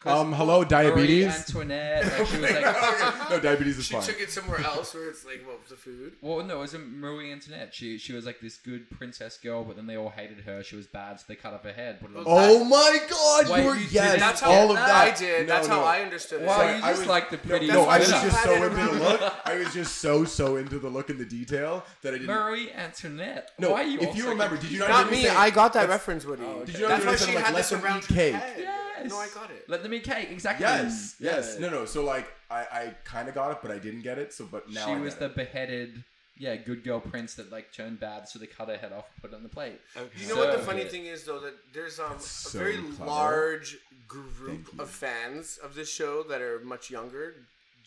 [0.00, 1.26] 'Cause Um, hello, Marie diabetes?
[1.26, 2.04] Antoinette.
[2.18, 4.00] Like, she was like, no, diabetes is fine.
[4.00, 4.14] She fine.
[4.14, 6.14] took it somewhere else where it's like, what was the food?
[6.22, 7.74] well, no, it wasn't Marie Antoinette.
[7.74, 10.62] She she was like this good princess girl, but then they all hated her.
[10.62, 12.00] She was bad, so they cut off her head.
[12.00, 12.24] Put it on.
[12.26, 15.14] Oh my god, Wait, you were you yes, didn't That's how all of that.
[15.14, 15.46] I did.
[15.46, 15.74] No, That's no.
[15.74, 16.46] how I understood it.
[16.46, 17.66] Wow, Sorry, you I just was- like the pretty.
[17.66, 19.34] No, I was just so it into the look.
[19.44, 22.34] I was just so so into the look and the detail that I didn't.
[22.34, 23.50] Marie Antoinette.
[23.58, 25.28] No, Why are you if also you remember, did you not Not me.
[25.28, 26.42] I got that reference, Woody.
[26.46, 26.64] Oh.
[26.64, 28.14] Did you not That's hear why me say, she had let this around eat her
[28.14, 28.34] cake?
[28.34, 28.66] head.
[29.02, 29.10] Yes.
[29.10, 29.64] No, I got it.
[29.68, 30.28] Let them eat cake.
[30.30, 30.64] Exactly.
[30.64, 31.36] Yes, Yeah.
[31.36, 31.58] yes.
[31.58, 31.84] No, no.
[31.84, 34.32] So like, I, I kind of got it, but I didn't get it.
[34.32, 35.34] So, but now she I was get the it.
[35.52, 36.04] beheaded,
[36.36, 39.22] yeah, good girl prince that like turned bad, so they cut her head off and
[39.22, 39.80] put it on the plate.
[39.96, 40.08] Okay.
[40.22, 40.90] You know what the So funny good.
[40.92, 43.04] thing is though that there's um, a so very clever.
[43.06, 44.82] large Thank group you.
[44.82, 47.34] of fans of this show that are much younger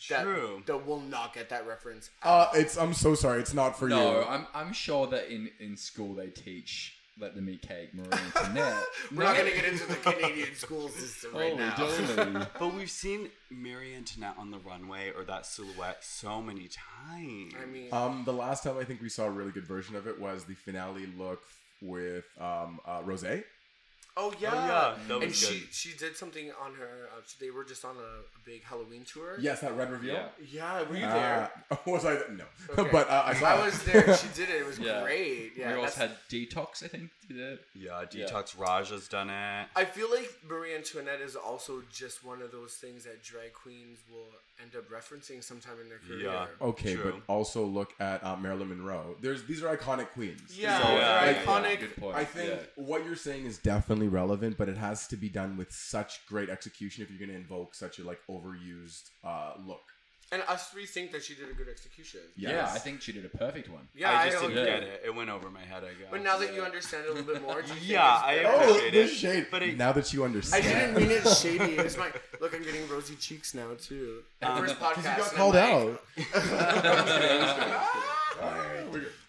[0.08, 0.62] that True.
[0.66, 2.10] that will not get that reference.
[2.22, 2.76] Uh, it's.
[2.76, 3.40] I'm so sorry.
[3.40, 3.94] It's not for you.
[3.94, 4.26] No, you.
[4.26, 8.82] I'm I'm sure that in in school they teach let them eat cake, Marie Antoinette.
[9.14, 11.74] We're not going to get into the Canadian school system right now.
[11.76, 12.46] totally.
[12.58, 17.54] But we've seen Marie Antoinette on the runway or that silhouette so many times.
[17.62, 20.06] I mean, Um, the last time I think we saw a really good version of
[20.06, 21.42] it was the finale look
[21.80, 23.24] with um, uh, Rose.
[24.16, 25.68] Oh yeah, yeah, that and was she good.
[25.72, 27.08] she did something on her.
[27.16, 29.36] Uh, they were just on a, a big Halloween tour.
[29.40, 30.14] Yes, that red reveal.
[30.14, 30.26] Yeah.
[30.50, 30.82] yeah.
[30.88, 31.50] Were you Uh, there?
[31.86, 32.14] was I?
[32.32, 32.44] No,
[32.78, 32.90] Okay.
[32.92, 33.46] but uh, I saw.
[33.56, 34.16] I was there.
[34.16, 34.56] She did it.
[34.62, 35.02] It was Yeah.
[35.02, 35.52] great.
[35.56, 37.10] Yeah, we also had detox, I think.
[37.28, 37.60] Did it?
[37.74, 39.66] yeah, Detox Raj has done it.
[39.76, 43.98] I feel like Marie Antoinette is also just one of those things that drag queens
[44.10, 44.26] will
[44.62, 46.30] end up referencing sometime in their career.
[46.32, 46.46] Yeah.
[46.60, 47.20] Okay, True.
[47.26, 49.16] but also look at uh, Marilyn Monroe.
[49.20, 50.56] There's these are iconic queens.
[50.58, 51.80] Yeah, So, yeah, yeah, iconic.
[51.80, 52.16] Good point.
[52.16, 52.66] I think Yeah.
[52.84, 56.50] what you're saying is definitely relevant, but it has to be done with such great
[56.50, 59.82] execution if you're going to invoke such a like overused uh, look.
[60.32, 62.20] And us three think that she did a good execution.
[62.36, 62.50] Yes.
[62.52, 63.86] Yeah, I think she did a perfect one.
[63.94, 64.50] Yeah, I I, just don't.
[64.54, 65.02] didn't get it.
[65.04, 66.08] It went over my head, I guess.
[66.10, 68.24] But now that you understand it a little bit more, do you think Yeah, it's
[68.24, 68.48] I better?
[68.48, 68.64] agree.
[68.64, 69.46] Oh, appreciate the it, shade.
[69.50, 71.36] but it- now that you understand I understand, didn't mean it
[71.68, 71.82] shady.
[71.82, 72.10] It's my
[72.40, 72.54] look.
[72.54, 74.22] I'm getting rosy cheeks now too.
[74.42, 74.98] Um, First because podcast.
[74.98, 76.34] you got and I'm called like,
[78.04, 78.04] out.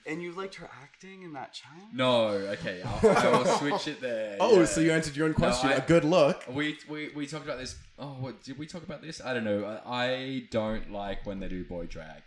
[0.05, 1.89] And you liked her acting in that challenge?
[1.93, 4.37] No, okay, I'll, I will switch it there.
[4.39, 4.65] Oh, yeah.
[4.65, 5.69] so you answered your own question.
[5.69, 6.43] I- a good look.
[6.49, 7.75] We, we we talked about this.
[7.97, 9.21] Oh, what did we talk about this?
[9.23, 9.65] I don't know.
[9.85, 12.21] I, I don't like when they do boy drag.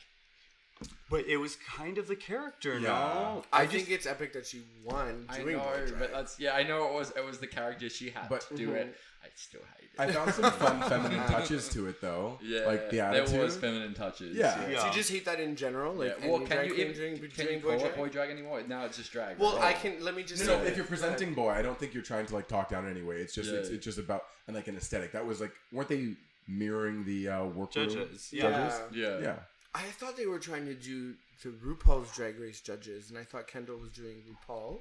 [1.10, 2.88] But it was kind of the character, Yeah.
[2.88, 3.44] no?
[3.52, 5.98] I think it's epic that she won I know, boy drag.
[5.98, 6.54] but that's yeah.
[6.54, 8.94] I know it was it was the character she had But- to do it.
[9.24, 10.00] I still hate it.
[10.00, 12.38] I found some fun feminine touches to it, though.
[12.40, 13.28] yeah, like the attitude.
[13.34, 14.36] there was feminine touches.
[14.36, 14.68] Yeah.
[14.68, 14.80] Yeah.
[14.80, 16.96] So you just hate that in general, like Yeah, Well, any can you, queen even,
[16.96, 17.96] doing, can doing you boy drag?
[17.96, 18.62] boy drag anymore?
[18.68, 19.38] Now it's just drag.
[19.40, 19.74] Well, right?
[19.74, 20.04] I can.
[20.04, 20.58] Let me just No, say.
[20.58, 20.64] no.
[20.66, 23.20] If you're presenting boy, I don't think you're trying to like talk down anyway.
[23.20, 23.58] It's just Yeah.
[23.58, 25.10] it's, it's just about and like an aesthetic.
[25.12, 26.14] That was like weren't they
[26.46, 28.42] mirroring the uh, workroom Judges, yeah.
[28.42, 28.80] Judges?
[28.92, 29.36] yeah, Yeah.
[29.74, 33.46] I thought they were trying to do the RuPaul's Drag Race judges, and I thought
[33.46, 34.80] Kendall was doing RuPaul,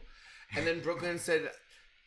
[0.56, 1.50] and then Brooklyn said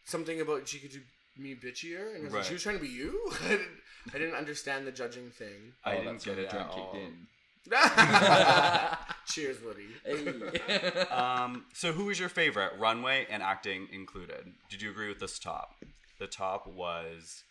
[0.04, 1.00] something about she could do
[1.38, 2.44] me bitchier, and I was like, Right.
[2.46, 3.30] she was trying to be you.
[3.44, 3.68] I didn't,
[4.14, 5.72] I didn't understand the judging thing.
[5.84, 6.92] I Oh, didn't that's get when it the at drunk all.
[6.92, 7.26] kicked in.
[9.26, 9.86] Cheers, Woody.
[10.04, 11.00] Hey.
[11.10, 14.54] Um, so who was your favorite, runway and acting included?
[14.70, 15.74] Did you agree with this top?
[16.18, 17.44] The top was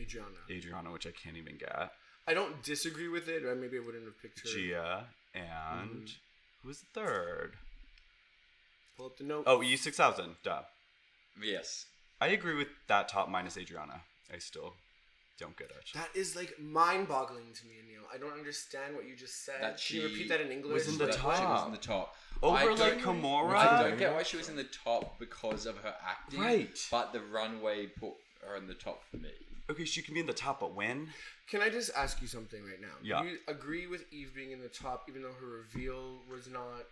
[0.00, 0.28] Adriana.
[0.50, 1.90] Adriana, which I can't even get.
[2.26, 4.48] I don't disagree with it, or maybe I wouldn't have picked her.
[4.48, 6.62] Gia and mm-hmm.
[6.62, 7.52] who was the third?
[8.96, 9.44] Pull up the note.
[9.46, 10.36] Oh, E six thousand.
[10.42, 10.62] Duh.
[11.42, 11.86] yes.
[12.20, 14.02] I agree with that top minus Adriana.
[14.32, 14.74] I still
[15.38, 15.90] don't get it.
[15.94, 18.02] That is like mind-boggling to me, Neil.
[18.14, 19.62] I don't understand what you just said.
[19.62, 20.74] That Can you she repeat that in English?
[20.74, 21.36] was in the That top.
[21.36, 22.14] She was in the top.
[22.42, 23.54] Over I like don't- Kimora?
[23.54, 26.40] I don't get why she was in the top because of her acting.
[26.40, 26.78] Right.
[26.90, 28.12] But the runway put
[28.46, 29.32] her in the top for me.
[29.70, 31.08] Okay, she can be in the top, but when?
[31.48, 32.88] Can I just ask you something right now?
[33.02, 33.22] Yeah.
[33.22, 36.84] Do you agree with Eve being in the top, even though her reveal was not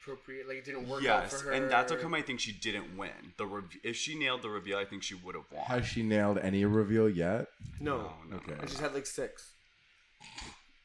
[0.00, 0.48] appropriate?
[0.48, 1.52] Like it didn't work out Yes, for her.
[1.52, 3.10] and that's how come I think she didn't win.
[3.38, 5.64] The rev- if she nailed the reveal, I think she would have won.
[5.66, 7.46] Has she nailed any reveal yet?
[7.80, 7.96] No.
[7.98, 8.54] No, no, Okay.
[8.60, 9.52] I just had like six.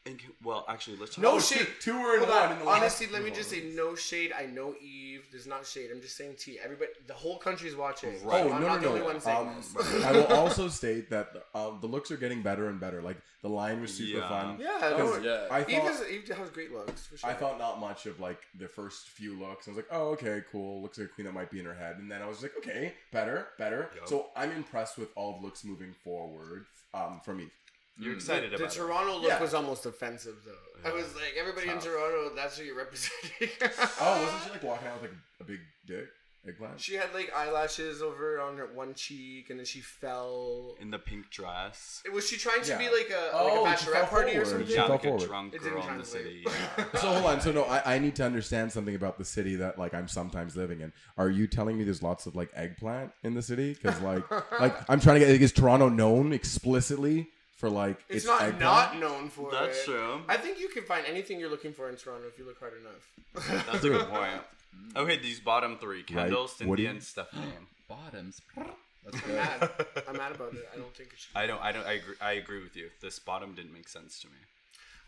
[0.09, 1.59] And can- well, actually, let's talk No Oh, shade.
[1.59, 2.51] two- two were in Hold one on.
[2.53, 4.33] in the last Honestly, let me just say no shade.
[4.37, 5.27] I know Eve.
[5.31, 5.91] There's not shade.
[5.91, 6.57] I'm just saying tea.
[6.63, 8.11] Everybody, the whole country's watching.
[8.25, 8.43] Right.
[8.45, 9.05] Oh I'm no not no the only no!
[9.05, 10.03] one saying Um, this.
[10.05, 13.01] I will also state that um, the looks are getting better and better.
[13.01, 14.27] Like the line was super Yeah.
[14.29, 14.57] fun.
[14.59, 15.47] Yeah, Because no, yeah.
[15.51, 17.29] I Eve, thought has, Eve has great looks for sure.
[17.29, 19.67] I thought not much of like the first few looks.
[19.67, 20.81] I was like, oh okay, cool.
[20.81, 21.97] Looks like a queen that might be in her head.
[21.99, 23.91] And then I was like, okay, better, better.
[23.95, 24.07] Yep.
[24.07, 27.51] So I'm impressed with all the looks moving forward um, from Eve.
[27.99, 28.17] You're mm.
[28.17, 28.71] excited the, the it.
[28.71, 29.41] Toronto look Yeah.
[29.41, 30.89] was almost offensive though.
[30.89, 33.49] I was like, everybody in Toronto, that's who you're representing.
[34.01, 36.07] Oh, wasn't she like walking out with like a big dick
[36.47, 36.79] eggplant?
[36.79, 40.77] She had like eyelashes over on her one cheek, and then she fell.
[40.79, 42.01] in the pink dress.
[42.13, 42.77] Was she trying to Yeah.
[42.77, 44.67] be like a Oh, like a she fell bachelorette party or something?
[44.67, 45.27] She Yeah, fell like a forward.
[45.27, 46.43] drunk It didn't girl in the city.
[46.43, 46.87] translate.
[47.01, 47.41] So hold on.
[47.41, 50.55] So no, I, I need to understand something about the city that like I'm sometimes
[50.55, 50.93] living in.
[51.17, 53.73] Are you telling me there's lots of like eggplant in the city?
[53.73, 54.23] Because like
[54.61, 57.27] like I'm trying to get like, is Toronto known explicitly
[57.59, 58.59] for like It's, its not eggplant?
[58.59, 59.85] not known for That's it.
[59.85, 60.21] true.
[60.27, 62.73] I think you can find anything you're looking for in Toronto if you look hard
[62.81, 63.65] enough.
[63.67, 64.41] That's a good point.
[64.95, 66.49] Oh, okay, these bottom three: Kendall, Right.
[66.49, 66.85] Cindy, Woody?
[66.87, 67.43] and Stephanie.
[67.89, 68.41] Bottoms.
[69.03, 69.69] That's I'm mad.
[70.07, 70.67] I'm mad about it.
[70.73, 71.35] I don't think it should.
[71.35, 71.61] I don't.
[71.61, 71.85] I don't.
[71.85, 72.15] I agree.
[72.21, 72.89] I agree with you.
[73.01, 74.39] This bottom didn't make sense to me.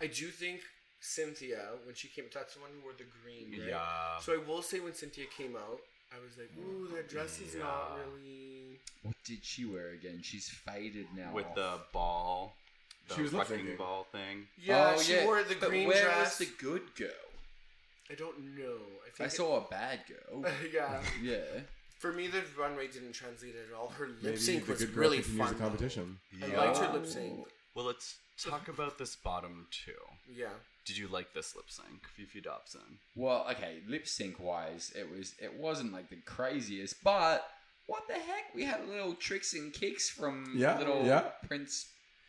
[0.01, 0.61] I do think
[1.01, 3.51] Synthia, when she came, that's the one who wore the green.
[3.51, 3.69] Right?
[3.69, 4.19] Yeah.
[4.19, 5.79] So I will say, when Synthia came out,
[6.11, 8.60] I was like, "Ooh, that dress is not really."
[9.03, 10.19] What did she wear again?
[10.23, 11.33] She's faded now.
[11.33, 12.55] With the ball,
[13.07, 13.77] the She was lip wrecking syncing.
[13.77, 14.47] ball thing.
[14.61, 15.25] Yeah, oh, she yeah.
[15.25, 16.39] wore the but green where dress.
[16.39, 17.09] was the good girl?
[18.09, 18.77] I don't know.
[19.03, 20.45] I I think it- saw a bad girl.
[20.73, 21.01] yeah.
[21.21, 21.39] yeah.
[21.97, 23.89] For me, the runway didn't translate at all.
[23.89, 25.53] Her lip sync was good girl really continues fun.
[25.57, 26.17] the competition.
[26.43, 27.33] I liked her lip sync.
[27.41, 27.47] Oh.
[27.75, 29.91] Well, let's talk about this bottom two.
[30.35, 30.47] Yeah.
[30.83, 32.97] Did you like this lip sync, Fefe Dobson?
[33.15, 37.47] Well, okay, lip sync wise, it was it wasn't like the craziest, but
[37.91, 38.55] what the heck?
[38.55, 41.23] We had little tricks and kicks from Yeah, little yeah.
[41.45, 41.87] Prince.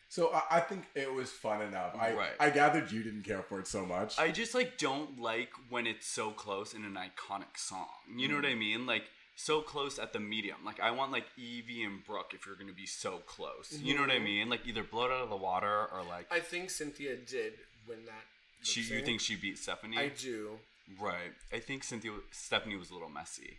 [0.09, 1.95] So I, I think it was fun enough.
[1.95, 2.33] I Right.
[2.41, 4.19] I gathered you didn't care for it so much.
[4.19, 7.87] I just like don't like when it's so close in an iconic song.
[8.17, 8.59] You know what I mm.
[8.59, 8.87] mean?
[8.87, 9.05] Like
[9.37, 10.59] so close at the medium.
[10.65, 13.79] Like I want like Evie and Brooke if you're gonna be so close.
[13.81, 14.25] You know what I mm-hmm.
[14.25, 14.51] mean?
[14.51, 17.53] Like either blow it out of the water or like I think Synthia did
[17.89, 18.25] win that.
[18.63, 18.81] she.
[18.81, 19.97] You think she beat Stephanie?
[19.97, 20.59] I do.
[21.01, 21.33] Right.
[21.53, 23.57] I think Synthia Stephanie was a little messy.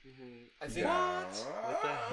[0.61, 0.85] I think.
[0.85, 1.23] yeah.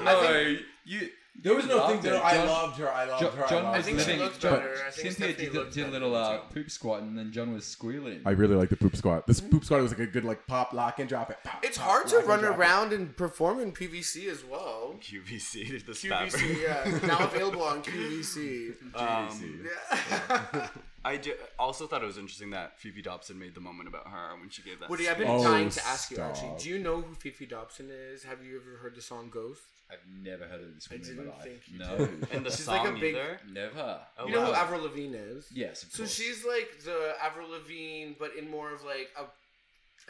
[0.02, 1.08] No, you.
[1.42, 1.98] There was no thing.
[1.98, 2.02] it.
[2.02, 2.22] There.
[2.22, 2.90] I loved her.
[2.90, 3.44] I loved Jo- her.
[3.44, 4.04] I John loved was I think her.
[4.04, 4.24] she living.
[4.24, 4.74] looked better.
[4.86, 7.52] I think Synthia Stephanie did, looked did a little uh, poop squat, and then John
[7.52, 8.22] was squealing.
[8.24, 9.26] I really like the poop squat.
[9.26, 11.36] This poop squat was like a good like pop, lock, and drop it.
[11.44, 12.56] Pop, It's pop, hard to lock, and run it.
[12.56, 14.96] around and perform in PVC as well.
[15.00, 18.72] QVC the QVC, yeah, now available on QVC.
[18.96, 20.68] Um, Yeah.
[21.04, 24.38] I ju- also thought it was interesting that Fefe Dobson made the moment about her
[24.38, 24.90] when she gave that.
[24.90, 26.30] Woody, I've been Oh, dying to ask you stop.
[26.30, 26.58] actually.
[26.58, 28.22] Do you know who Fefe Dobson is?
[28.24, 29.62] Have you ever heard the song Ghost?
[29.90, 31.44] I've never heard of this I woman in my didn't life.
[31.44, 33.40] think you no, and the She's song like a big- either.
[33.50, 34.00] never.
[34.18, 34.58] Oh, you know who wow.
[34.62, 35.46] Avril Lavigne is?
[35.52, 36.14] Yes, of So course.
[36.14, 39.22] she's like the Avril Lavigne, but in more of like a.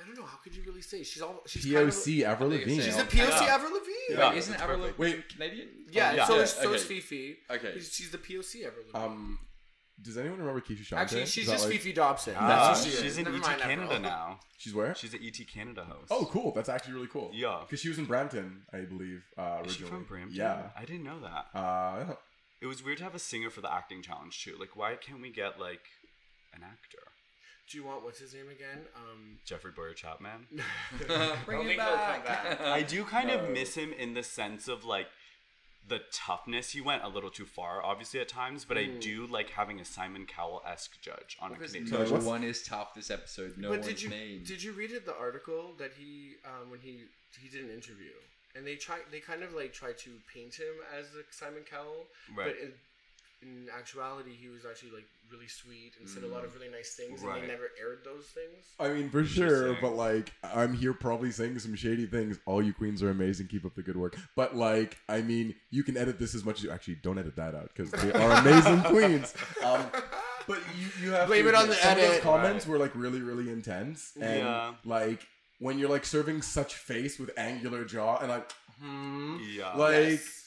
[0.01, 0.25] I don't know.
[0.25, 1.03] How could you really say?
[1.03, 1.43] She's all.
[1.47, 1.95] She's kind of.
[1.95, 2.83] POC Avril I think Lavigne.
[2.83, 3.55] it's She's a POC Yeah.
[3.55, 4.19] Avril Lavigne.
[4.19, 4.99] Wait, isn't that's Avril perfect.
[4.99, 5.29] Lavigne Wait.
[5.29, 5.69] Canadian?
[5.91, 6.25] Yeah, Oh, yeah.
[6.27, 6.95] so, Yeah, is, so is okay.
[7.01, 7.37] Fefe.
[7.51, 7.73] Okay.
[7.75, 9.05] She's, she's the POC Avril Lavigne.
[9.15, 9.39] Um,
[10.03, 10.97] does anyone remember Keshia Chanté?
[10.97, 12.35] Actually, she's just like- Fefe Dobson.
[12.39, 13.19] Ah, That's who she she's is.
[13.19, 14.41] in Never ET Canada now.
[14.59, 14.95] She's where?
[14.95, 16.09] She's an ET Canada host.
[16.11, 16.53] Oh, cool.
[16.53, 17.31] That's actually really cool.
[17.33, 17.61] Yeah.
[17.67, 19.23] Because she was in Brampton, I believe.
[19.39, 19.69] Uh, originally.
[19.69, 20.37] Is she from Brampton?
[20.37, 20.71] Yeah.
[20.77, 21.59] I didn't know that.
[21.59, 22.15] Uh,
[22.61, 24.57] It was weird to have a singer for the acting challenge too.
[24.61, 25.81] Like, why can't we get like
[26.53, 26.99] an actor?
[27.71, 28.85] Do you want what's his name again?
[28.97, 30.47] Um, Jeffrey Bowyer Chapman.
[31.07, 32.27] Bring I it think he'll back.
[32.27, 32.61] back.
[32.61, 35.07] I do kind of miss him in the sense of like
[35.91, 36.71] the toughness.
[36.71, 39.85] He went a little too far, obviously at times, but I do like having a
[39.85, 42.05] Simon Cowell esque judge on a Because Canadian.
[42.07, 43.59] no what's- one is tough this episode.
[43.59, 44.43] No but one's did you mean.
[44.45, 47.03] did you read it the article that he um, when he
[47.39, 48.13] he did an interview
[48.57, 52.07] and they try they kind of like tried to paint him as the Simon Cowell,
[52.35, 52.47] Right.
[52.47, 52.73] but in,
[53.43, 56.95] in actuality he was actually like really sweet and said a lot of really nice
[56.95, 58.67] things and they never aired those things.
[58.79, 59.77] I mean, for sure, Interesting.
[59.81, 62.39] but like, I'm here probably saying some shady things.
[62.47, 63.47] All you queens are amazing.
[63.47, 64.17] Keep up the good work.
[64.37, 67.37] But like, I mean, you can edit this as much as you actually don't edit
[67.37, 69.33] that out because they are amazing queens.
[69.65, 69.85] Um,
[70.47, 72.23] but you, you have Blame to it on admit, the some of those edit.
[72.23, 74.73] comments were like really, really intense, and Yeah.
[74.85, 75.27] like
[75.61, 78.51] when you're like serving such face with angular jaw and like,
[78.81, 79.75] hmm, Yeah.
[79.77, 80.40] like Yes.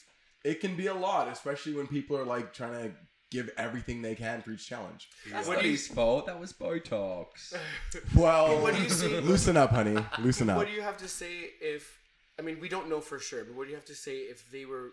[0.44, 2.92] It can be a lot, especially when people are like trying to
[3.30, 5.08] give everything they can for each challenge.
[5.30, 6.26] That's What not his fault.
[6.26, 7.54] That was Botox.
[8.14, 9.98] Well, What do you see- loosen up, honey.
[10.20, 10.56] Loosen up.
[10.56, 11.98] What do you have to say if
[12.38, 14.50] I mean we don't know for sure, but what do you have to say if
[14.52, 14.90] they were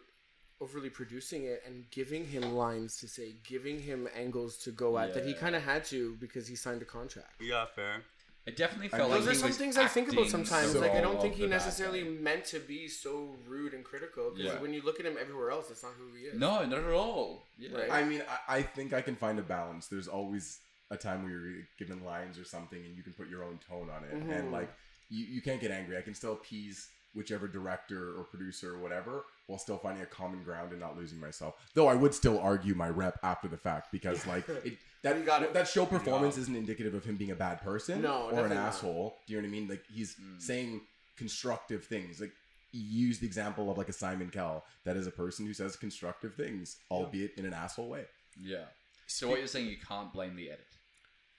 [0.59, 5.11] overly producing it and giving him lines to say, giving him angles to go at
[5.15, 7.41] that he kind of had to because he signed a contract.
[7.41, 8.03] yeah, fair.
[8.45, 10.71] It definitely I mean- like Those are he some was things I think about sometimes.
[10.71, 12.21] so like I don't think he necessarily though.
[12.21, 14.31] meant to be so rude and critical.
[14.35, 14.59] Because Yeah.
[14.61, 16.39] when you look at him everywhere else, it's not who he is.
[16.39, 17.47] No, not at all.
[17.57, 17.77] Yeah.
[17.77, 17.91] Right.
[17.91, 19.87] I mean, I, I think I can find a balance.
[19.87, 23.43] There's always a time where you're given lines or something and you can put your
[23.43, 24.13] own tone on it.
[24.15, 24.31] Mm-hmm.
[24.31, 24.73] And like,
[25.09, 25.97] you, you can't get angry.
[25.97, 30.41] I can still appease whichever director or producer or whatever while still finding a common
[30.43, 31.55] ground and not losing myself.
[31.75, 35.23] Though I would still argue my rep after the fact because like it, that You
[35.23, 35.53] got it.
[35.53, 38.55] that show performance isn't indicative of him being a bad person No, or an definitely
[38.57, 38.65] not.
[38.67, 39.17] asshole.
[39.27, 39.67] Do you know what I mean?
[39.67, 40.41] Like he's Mm.
[40.41, 40.81] saying
[41.17, 42.19] constructive things.
[42.21, 42.33] Like
[42.71, 45.75] you use the example of like a Simon Cowell that is a person who says
[45.75, 48.05] constructive things, albeit in an asshole way.
[48.39, 48.65] Yeah.
[49.07, 50.65] So what you're saying, you can't blame the edit.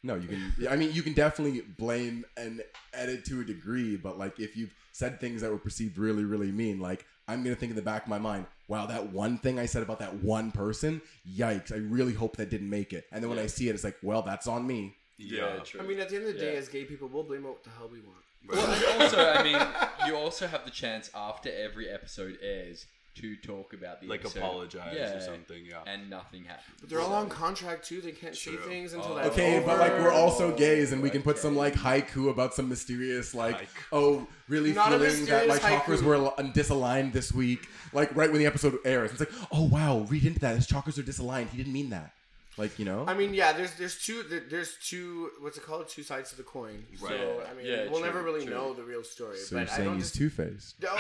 [0.05, 0.53] No, you can.
[0.69, 4.75] I mean, you can definitely blame and edit to a degree, but like if you've
[4.91, 8.03] said things that were perceived really, really mean, like I'm gonna think in the back
[8.03, 11.73] of my mind, wow, that one thing I said about that one person, yikes!
[11.73, 13.05] I really hope that didn't make it.
[13.13, 14.97] And then when I see it, it's like, well, that's on me.
[15.19, 15.59] Yeah.
[15.65, 15.81] true.
[15.81, 16.59] I mean, at the end of the day, Yeah.
[16.59, 18.19] as gay people, we'll blame what the hell we want.
[18.49, 23.37] Well, and also, I mean, you also have the chance after every episode airs to
[23.37, 24.39] talk about the Like episode.
[24.39, 25.83] apologize or something, yeah.
[25.87, 26.65] and nothing happens.
[26.81, 28.01] But they're all on contract too.
[28.01, 28.65] They can't say True.
[28.65, 29.67] things until Oh, that's Okay, over.
[29.67, 31.43] but like we're also gays, and we can put Okay.
[31.43, 33.67] some like haiku about some mysterious, like, Haiku.
[33.93, 36.03] oh, really Not a feeling that my mysterious chakras haiku.
[36.05, 37.69] were al- disaligned this week.
[37.93, 40.57] Like right when the episode airs, it's like, oh wow, read into that.
[40.57, 41.51] His chakras are disaligned.
[41.51, 42.13] He didn't mean that.
[42.59, 43.05] Like you know.
[43.07, 43.53] I mean, yeah.
[43.55, 45.89] There's there's two there- there's two what's it called?
[45.89, 46.85] Two sides to the coin.
[47.01, 47.47] So Right.
[47.51, 48.55] I mean, Yeah, we'll true, never really true.
[48.55, 49.39] know the real story.
[49.39, 50.83] so you're but I saying don't he's just, two faced.
[50.83, 50.91] No,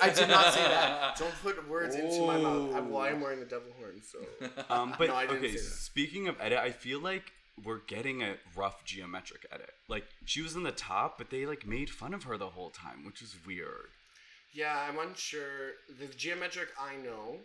[0.00, 1.16] I did not say that.
[1.18, 2.74] Don't put words into my mouth.
[2.74, 4.18] I, well, I am wearing the devil horn, so
[4.70, 5.64] Um, but No, I didn't okay, say that.
[5.64, 7.32] speaking of edit, I feel like
[7.64, 9.70] we're getting a rough Gia Metric edit.
[9.88, 12.70] Like she was in the top, but they like made fun of her the whole
[12.70, 13.88] time, which was weird.
[14.52, 15.72] yeah, I'm unsure.
[15.98, 17.38] The Gia Metric I know.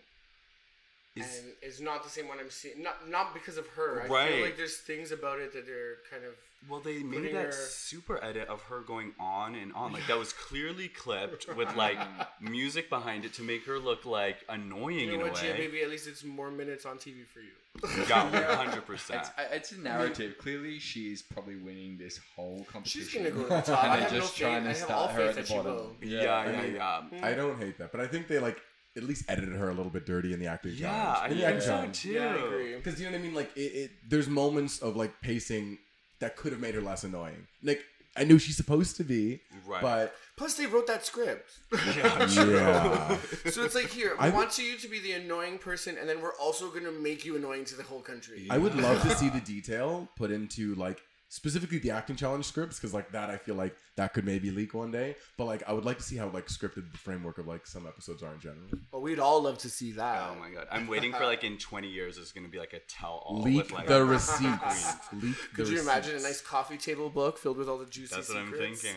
[1.15, 2.81] Is- and it's not the same one I'm seeing.
[2.81, 4.03] Not not because of her.
[4.03, 4.31] I Right.
[4.33, 6.33] feel like there's things about it that are kind of.
[6.69, 9.91] Well, they made that her- super edit of her going on and on.
[9.93, 11.97] Like, that was clearly clipped with, like,
[12.39, 15.53] music behind it to make her look, like, annoying You in know a what, Gia,
[15.53, 15.57] way.
[15.57, 15.81] baby?
[15.81, 18.05] At least it's more minutes on TV for you.
[18.07, 19.15] Got me 100%.
[19.19, 20.37] It's, it's a narrative.
[20.37, 23.01] Clearly, she's probably winning this whole competition.
[23.01, 23.83] She's gonna go to the top.
[23.83, 24.41] I they're have no just faith.
[24.41, 25.73] to I have start her at that the she bottom.
[25.75, 25.95] will.
[26.03, 27.01] yeah, yeah, I mean, yeah.
[27.23, 28.61] I don't hate that, but I think they like
[28.97, 31.19] at least edited her a little bit dirty in the acting Yeah, challenge.
[31.21, 32.01] I In the think so challenge.
[32.01, 32.09] too.
[32.09, 32.75] Yeah, I agree.
[32.75, 33.33] Because you know what I mean?
[33.33, 35.77] Like, it, it, there's moments of like pacing
[36.19, 37.47] that could have made her less annoying.
[37.63, 37.83] Like,
[38.17, 39.81] I knew she's supposed to be, Right.
[39.81, 41.49] but Plus, they wrote that script.
[41.95, 42.55] Yeah, true.
[42.55, 43.17] yeah,
[43.49, 46.19] so it's like, here, we I- want you to be the annoying person, and then
[46.21, 48.47] we're also going to make you annoying to the whole country.
[48.49, 50.99] I would love to see the detail put into like
[51.29, 54.73] specifically the acting challenge scripts because like that I feel like that could maybe leak
[54.73, 55.15] one day.
[55.37, 57.85] But like I would like to see how like scripted the framework of like some
[57.85, 58.67] episodes are in general.
[58.91, 60.31] Well, we'd all love to see that.
[60.31, 60.67] Oh my god.
[60.71, 63.41] I'm waiting for, like, in 20 years, there's going to be, like, a tell all.
[63.41, 64.95] Leak with, like, the receipts.
[65.13, 68.15] Leak the Could you imagine a nice coffee table book filled with all the juicy
[68.15, 68.95] That's what I'm thinking.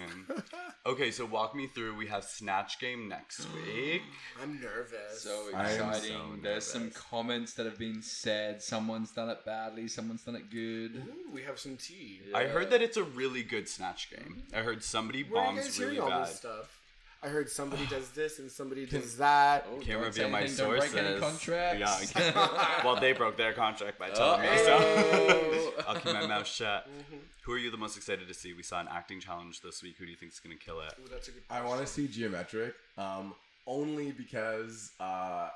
[0.87, 1.97] Okay, so walk me through.
[1.97, 4.03] We have Snatch Game next week.
[4.43, 5.23] I'm nervous.
[5.23, 6.13] So exciting.
[6.13, 8.63] so There's some comments that have been said.
[8.63, 9.89] Someone's done it badly.
[9.89, 10.97] Someone's done it good.
[10.97, 12.21] Ooh, we have some tea.
[12.35, 14.43] I heard that it's a really good Snatch Game.
[14.55, 16.29] I heard somebody Where are you bombs guys really hearing all bad.
[16.29, 16.81] this stuff?
[17.23, 19.67] I heard somebody does this and somebody does that.
[19.73, 20.93] Oh, Can't reveal my anything, don't sources.
[20.93, 22.13] break any contracts.
[22.15, 22.81] Yeah.
[22.85, 26.87] well, they broke their contract by telling me, so I'll keep my mouth shut.
[26.87, 27.17] Mm-hmm.
[27.45, 28.53] Who are you the most excited to see?
[28.53, 29.97] We saw an acting challenge this week.
[29.99, 30.95] Who do you think is going to kill it?
[31.03, 31.43] Ooh, that's a good.
[31.51, 33.35] I want to see Gia Metric, um,
[33.67, 35.49] only because uh,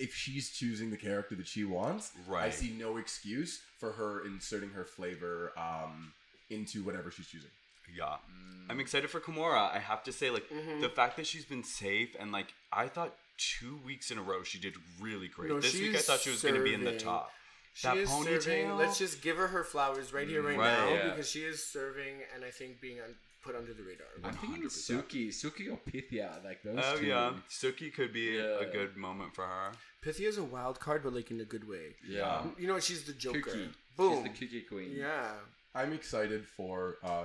[0.00, 4.70] if she's choosing the character that she wants, I see no excuse for her inserting
[4.70, 6.12] her flavor um,
[6.50, 7.50] into whatever she's choosing.
[7.92, 8.04] Yeah.
[8.04, 8.70] Mm.
[8.70, 9.72] I'm excited for Kimora.
[9.74, 10.80] I have to say, like, Mm-hmm.
[10.80, 14.42] the fact that she's been safe and, like, I thought two weeks in a row
[14.42, 15.50] she did really great.
[15.50, 17.30] No, this week I thought she was going to be in the top.
[17.74, 18.42] She that is ponytail.
[18.42, 18.76] serving.
[18.76, 21.10] Let's just give her her flowers right here, right, Right, now, yeah.
[21.10, 24.06] because she is serving, and I think being un- put under the radar.
[24.22, 25.02] I'm thinking 100%.
[25.02, 27.06] Suki, Suki or Pythia, like those Oh two.
[27.06, 29.72] yeah, Suki could be a good moment for her.
[30.02, 31.96] Pythia's a wild card, but like in a good way.
[32.08, 32.42] yeah.
[32.56, 32.78] You know?
[32.78, 33.40] She's the Joker.
[33.40, 33.68] Kooky.
[33.96, 34.24] Boom.
[34.38, 34.92] She's the Kooky Queen.
[34.96, 35.32] Yeah.
[35.74, 37.24] I'm excited for uh,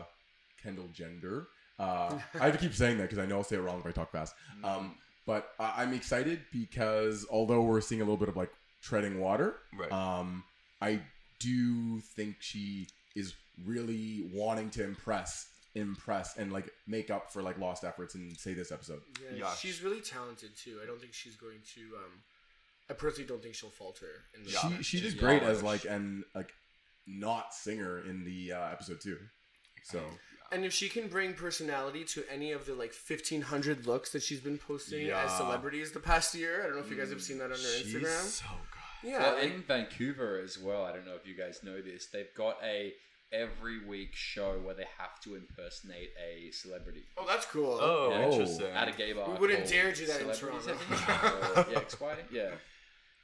[0.61, 1.47] Kendall Gender.
[1.77, 3.85] Uh, I have to keep saying that because I know I'll say it wrong if
[3.85, 4.35] I talk fast.
[4.63, 4.95] Um,
[5.25, 9.55] but uh, I'm excited because although we're seeing a little bit of like treading water,
[9.77, 9.91] Right.
[9.91, 10.43] um,
[10.81, 10.99] I
[11.39, 13.33] do think she is
[13.65, 18.53] really wanting to impress, impress, and like make up for like lost efforts in say
[18.53, 19.01] this episode.
[19.31, 19.53] Yeah, Yeah.
[19.55, 20.79] she's really talented too.
[20.83, 21.81] I don't think she's going to.
[21.97, 22.11] Um,
[22.89, 24.07] I personally don't think she'll falter.
[24.35, 24.59] In the Yeah.
[24.77, 26.51] She she did she's great as like an like
[27.07, 29.17] not singer in the uh, episode too.
[29.83, 30.01] So
[30.51, 34.23] and if she can bring personality to any of the like fifteen hundred looks that
[34.23, 35.25] she's been posting Yeah.
[35.25, 37.51] as celebrities the past year, I don't know if you guys have seen that on
[37.51, 38.21] her She's Instagram.
[38.25, 39.09] so good.
[39.11, 42.07] Yeah, Well, like- in Vancouver as well, I don't know if you guys know this,
[42.07, 42.93] they've got a
[43.31, 47.03] every week show where they have to impersonate a celebrity.
[47.15, 47.77] oh, that's cool.
[47.79, 48.25] Oh, Yeah.
[48.29, 48.65] interesting.
[48.67, 49.29] At a gay bar.
[49.29, 50.73] We wouldn't dare do that in Toronto.
[50.73, 51.67] I think.
[51.67, 52.15] Or- yeah, XY.
[52.31, 52.49] Yeah.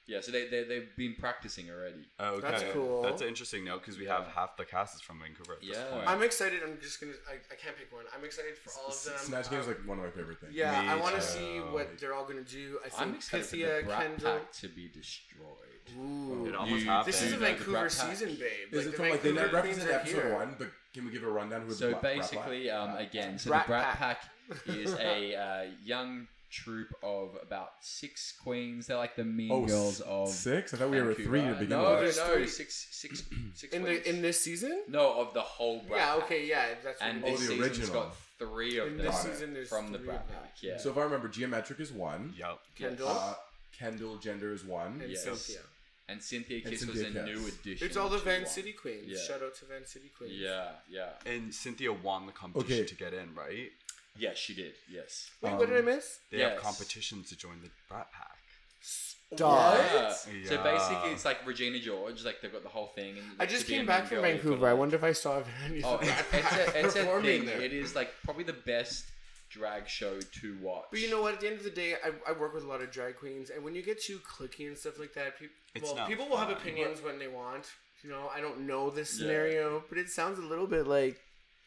[0.08, 2.06] Yeah, so they, they, they've been practicing already.
[2.20, 2.42] okay.
[2.48, 3.02] That's cool.
[3.02, 5.72] That's an interesting note because we have half the cast is from Vancouver at this
[5.72, 5.84] Yeah.
[5.86, 6.08] point.
[6.08, 6.62] I'm excited.
[6.64, 7.14] I'm just gonna.
[7.28, 8.06] I, I can't pick one.
[8.16, 9.14] I'm excited for all of them.
[9.18, 10.54] Snatch Game is Um, like one of my favorite things.
[10.54, 11.28] Yeah, Me I want to too.
[11.28, 12.78] see what they're all gonna do.
[12.86, 14.34] I I'm think excited for the Brat Kendall.
[14.40, 15.98] Pack to be destroyed.
[16.00, 16.46] Ooh.
[16.48, 17.08] It almost You- happened.
[17.14, 18.10] This is a You know the Vancouver Brat Pack?
[18.12, 18.50] season, babe.
[18.72, 20.34] Is Like, it from like they Vancouver never queens referenced are episode here.
[20.36, 22.22] one, but can we give a rundown who So the Brat- Brat Pack?
[22.32, 24.22] basically, um, again, so Brat the Brat Pack.
[24.22, 28.88] Pack is a uh, young troop of about six queens.
[28.88, 30.74] They're like the mean Oh, girls s- of six?
[30.74, 31.30] I thought we were Vancouver.
[31.30, 32.16] three to begin no, with.
[32.18, 32.42] No, Three.
[32.42, 34.04] no, six, six, six in queens.
[34.04, 34.84] the in this season.
[34.88, 36.14] no, of the whole Brat Yeah.
[36.16, 36.24] Pack.
[36.24, 36.46] Okay.
[36.48, 36.66] Yeah.
[36.84, 37.48] That's what And it Oh, this is.
[37.48, 38.04] the season's original.
[38.04, 40.38] got three of In them this season, there's from the three Brat of them.
[40.42, 40.56] Pack.
[40.62, 40.78] Yeah.
[40.78, 42.34] So if I remember, Gia Metric is one.
[42.38, 42.60] Yep.
[42.76, 43.34] Kendall Uh,
[43.78, 45.02] Kendall Gender is one.
[45.02, 45.26] and yes.
[45.26, 45.60] Synthia.
[46.08, 47.14] and Synthia And Kiss was a Kiss.
[47.26, 47.88] new addition.
[47.88, 48.50] It's all the to Van one.
[48.50, 49.06] City Queens.
[49.08, 49.18] Yeah.
[49.28, 50.34] Shout out to Van City Queens.
[50.36, 51.10] Yeah, yeah.
[51.26, 52.86] And Synthia won the competition Okay.
[52.88, 53.72] to get in, right?
[54.18, 54.74] Yes, she did.
[54.90, 55.30] Yes.
[55.42, 56.20] Wait, what did I Um, miss?
[56.32, 56.54] They Yes.
[56.54, 58.38] have competitions to join the Brat Pack.
[58.82, 59.78] Stop.
[59.78, 60.14] Yeah.
[60.14, 60.64] So Yeah.
[60.64, 62.24] basically, it's like Regina George.
[62.24, 63.18] Like they've got the whole thing.
[63.18, 64.62] And I just to be a came mean back from girl, you've Vancouver.
[64.62, 67.24] got I to- wonder if I saw any Oh, it's, it's, a, it's a performing
[67.40, 67.46] thing.
[67.46, 67.62] there.
[67.62, 69.06] It is like probably the best
[69.50, 70.86] drag show to watch.
[70.92, 71.34] But you know what?
[71.34, 73.50] At the end of the day, I, I work with a lot of drag queens,
[73.50, 76.28] and when you get too clicky and stuff like that, people It's well, not people
[76.30, 76.58] will have fun.
[76.58, 77.66] opinions when they want.
[78.04, 79.20] You know, I don't know this Yeah.
[79.26, 81.20] scenario, but it sounds a little bit like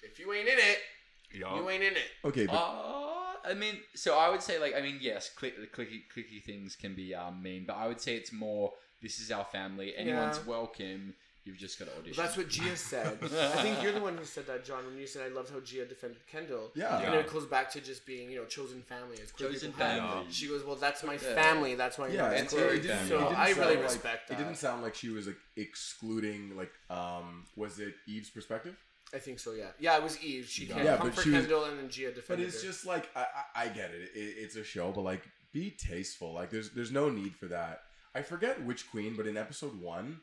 [0.02, 0.78] if you ain't in it, Yup.
[0.78, 0.82] you
[1.82, 2.10] ain't in it.
[2.24, 6.02] Okay, but Uh, I mean, so I would say like I mean, yes, click, clicky
[6.14, 8.72] clicky things can be um, mean, but I would say it's more.
[9.00, 9.94] This is our family.
[9.96, 10.50] Anyone's Yeah.
[10.50, 11.14] welcome.
[11.44, 12.22] You've just got to audition.
[12.22, 13.16] That's what Gia said.
[13.22, 15.60] I think you're the one who said that, John, when you said I loved how
[15.60, 16.72] Gia defended Kendall.
[16.74, 16.98] Yeah.
[16.98, 19.16] And it goes back to just being, you know, chosen family.
[19.22, 20.02] As queer Chosen people have.
[20.02, 20.26] family.
[20.30, 21.34] She goes, well, that's my Yeah.
[21.42, 21.74] family.
[21.74, 23.14] That's why Yeah, I'm and It's so very it didn't, family.
[23.14, 26.56] it didn't I sound really like- respect It didn't sound like she was like excluding
[26.56, 28.76] like um was it Eve's perspective?
[29.14, 29.68] I think so, yeah.
[29.80, 30.46] Yeah, it was Eve.
[30.48, 32.14] She can't Yeah, come but for she was- Kendall, and then Gia defended.
[32.14, 32.68] But defended it's her.
[32.68, 33.20] just like I,
[33.56, 34.10] I, I get it.
[34.14, 34.18] it.
[34.38, 35.22] It's a show, but like
[35.52, 36.34] be tasteful.
[36.34, 37.80] Like there's there's no need for that.
[38.14, 40.20] I forget which queen, but in episode one,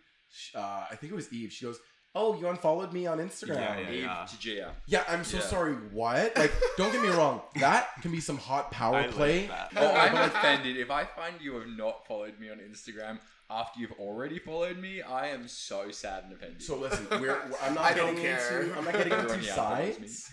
[0.53, 1.51] uh, I think it was Eve.
[1.51, 1.79] She goes,
[2.13, 4.25] "Oh, you unfollowed me on Instagram." Yeah, yeah, Eve yeah.
[4.29, 4.71] to Gia.
[4.85, 5.43] Yeah, I'm so Yeah.
[5.43, 5.73] sorry.
[5.73, 6.35] What?
[6.37, 7.41] Like, don't get me wrong.
[7.59, 9.47] That can be some hot power I like play.
[9.47, 9.71] that.
[9.77, 10.77] Oh, I'm offended.
[10.77, 13.19] If I find you have not followed me on Instagram
[13.49, 16.61] after you've already followed me, I am so sad and offended.
[16.63, 18.61] So listen, we're, I'm not I don't getting care.
[18.63, 20.07] into I'm not getting Everyone, into yeah, follows me.
[20.07, 20.31] sides.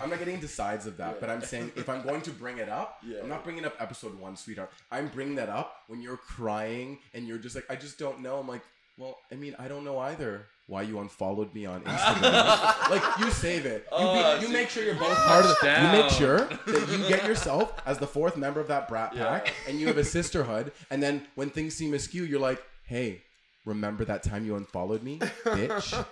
[0.00, 2.58] I'm not getting into sides of that, but I'm saying if I'm going to bring
[2.58, 3.20] it up, Yeah.
[3.22, 4.70] I'm not bringing up episode one, sweetheart.
[4.90, 8.38] I'm bringing that up when you're crying and you're just like, I just don't know.
[8.38, 8.62] I'm like,
[8.98, 10.46] well, I mean, I don't know either.
[10.66, 12.90] Why you unfollowed me on Instagram?
[12.90, 13.82] like you save it.
[13.90, 15.56] You, Oh, be, you make sure you're both part of.
[15.60, 19.12] The, you make sure that you get yourself as the fourth member of that brat
[19.14, 19.52] pack, Yeah.
[19.68, 20.72] and you have a sisterhood.
[20.90, 23.22] And then when things seem askew, you're like, hey.
[23.64, 26.04] Remember that time you unfollowed me, bitch?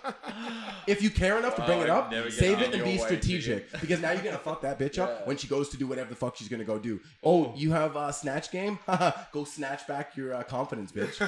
[0.87, 3.69] if you care enough to bring Oh, it up, save it and be strategic.
[3.81, 6.15] because now you're gonna fuck that bitch up when she goes to do whatever the
[6.15, 7.01] fuck she's gonna go do.
[7.23, 8.79] Oh, you have a snatch game?
[9.33, 11.19] go snatch back your uh, confidence, bitch.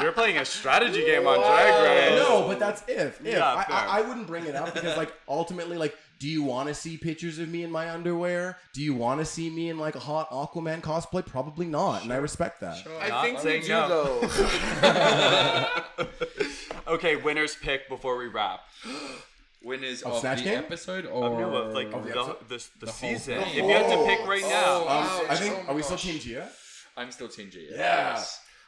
[0.00, 2.18] You're playing a strategy game on Drag Race.
[2.22, 3.20] no, but that's if.
[3.20, 3.34] if.
[3.34, 3.64] Yeah, I.
[3.68, 6.96] I, I wouldn't bring it up because, like, ultimately, like, do you want to see
[6.96, 8.58] pictures of me in my underwear?
[8.74, 11.26] Do you want to see me in like a hot Aquaman cosplay?
[11.26, 12.86] Probably not, and I respect that.
[13.00, 14.20] I Not think we saying do, no.
[14.20, 15.66] though.
[16.88, 18.60] Okay, winners pick before we wrap.
[19.62, 20.58] Winners Of of Snatch the Game?
[20.58, 22.36] episode Um, or no, but, like Of the the, episode?
[22.48, 23.38] the, the, The whole season.
[23.42, 23.48] thing.
[23.50, 24.06] If you had to Oh.
[24.06, 25.30] pick right now, Oh, Um, Ouch.
[25.30, 25.54] I think.
[25.68, 26.04] Oh are we still gosh.
[26.04, 26.50] Team Gia?
[26.96, 27.60] I'm still Team Gia.
[27.70, 28.24] Yeah.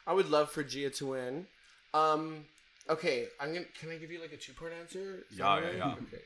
[0.07, 1.47] I would love for Gia to win.
[1.95, 2.45] Um,
[2.89, 3.65] okay, I'm gonna.
[3.79, 5.25] Can I give you like a two part answer?
[5.31, 5.91] Is that Yeah, yeah, yeah.
[5.93, 6.21] Okay.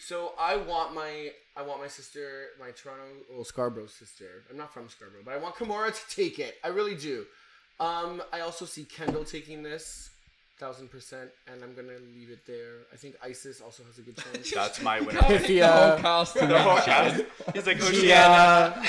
[0.00, 4.44] So I want my I want my sister, my Toronto, well Scarborough sister.
[4.50, 6.54] I'm not from Scarborough, but I want Kimora to take it.
[6.64, 7.26] I really do.
[7.78, 10.10] Um, I also see Kendall taking this,
[10.58, 12.78] thousand percent, and I'm gonna leave it there.
[12.92, 14.50] I think Icesis also has a good chance.
[14.54, 15.20] that's my winner.
[15.20, 15.66] Pythia.
[15.66, 16.84] The whole cast The whole tonight.
[16.84, 17.24] cast.
[17.54, 18.82] He's like Oceana.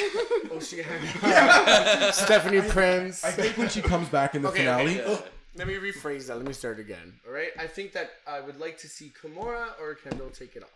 [0.52, 3.24] Oceana, Stephanie Prince.
[3.24, 5.24] I think when she comes back in the Okay, finale, okay.
[5.56, 6.38] Let me rephrase that.
[6.38, 7.14] Let me start again.
[7.28, 7.50] All right.
[7.60, 10.70] I think that I would like to see Kimora or Kendall take it off.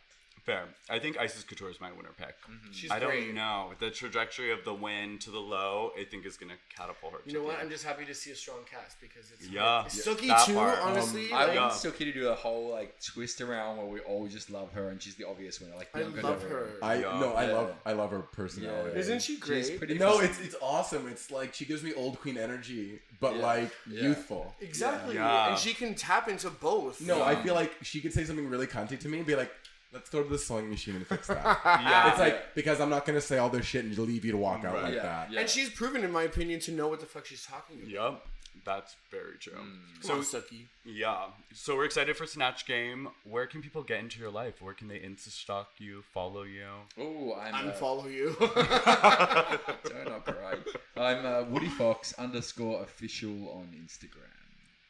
[0.45, 0.65] Fair.
[0.91, 2.35] I think Icesis Couture is my winner pick.
[2.43, 2.71] Mm-hmm.
[2.71, 3.33] She's I don't great.
[3.33, 3.71] know.
[3.79, 7.19] The trajectory of the win to the low, I think is going to catapult her.
[7.25, 7.57] You know what?
[7.57, 9.85] the- I'm just happy to see a strong cast because it's Yeah.
[9.85, 10.53] It's Suki That too.
[10.53, 10.77] part.
[10.79, 11.91] Um, honestly, I like, want Yeah.
[11.91, 15.01] Suki to do a whole like twist around where we all just love her and
[15.01, 15.75] she's the obvious winner.
[15.75, 16.63] Like I love Del her.
[16.65, 16.73] Rio.
[16.83, 17.19] I Yeah.
[17.19, 18.91] no, I love I love her personality.
[18.93, 18.99] Yeah.
[18.99, 19.77] Isn't she She's great?
[19.79, 21.07] pretty No, it's it's awesome.
[21.07, 23.41] It's like she gives me old queen energy, but Yeah.
[23.41, 24.01] like Yeah.
[24.03, 24.55] youthful.
[24.61, 25.15] exactly.
[25.15, 25.49] Yeah.
[25.49, 27.01] And she can tap into both.
[27.01, 27.23] No, Yeah.
[27.25, 29.51] I feel like she could say something really cunty to me and be like,
[29.95, 32.09] "Let's go to the sewing machine and fix that." Yeah.
[32.11, 34.63] it's like because I'm not gonna say all this shit and leave you to walk
[34.63, 34.83] out Right.
[34.83, 35.31] like Yeah, that.
[35.31, 35.39] yeah.
[35.39, 37.89] And she's proven, in my opinion, to know what the fuck she's talking about.
[37.89, 38.27] Yup.
[38.63, 39.53] That's very true.
[40.01, 40.61] So So Suki.
[40.85, 43.09] yeah, so we're excited for Snatch Game.
[43.25, 44.61] Where can people get into your life?
[44.61, 46.65] Where can they insta stalk you, follow you?
[46.97, 48.33] Oh, I'm uh, Unfollow you.
[48.39, 50.55] Don't not cry.
[50.97, 54.31] I'm uh, Woody Fox underscore official on Instagram.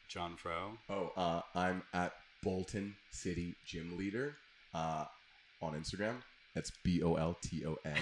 [0.08, 0.78] John Fro.
[0.88, 2.12] Oh, uh, I'm at
[2.44, 4.36] Bolton City Gym Leader
[4.74, 5.04] uh,
[5.62, 6.16] on Instagram.
[6.54, 7.92] That's B O L T O N.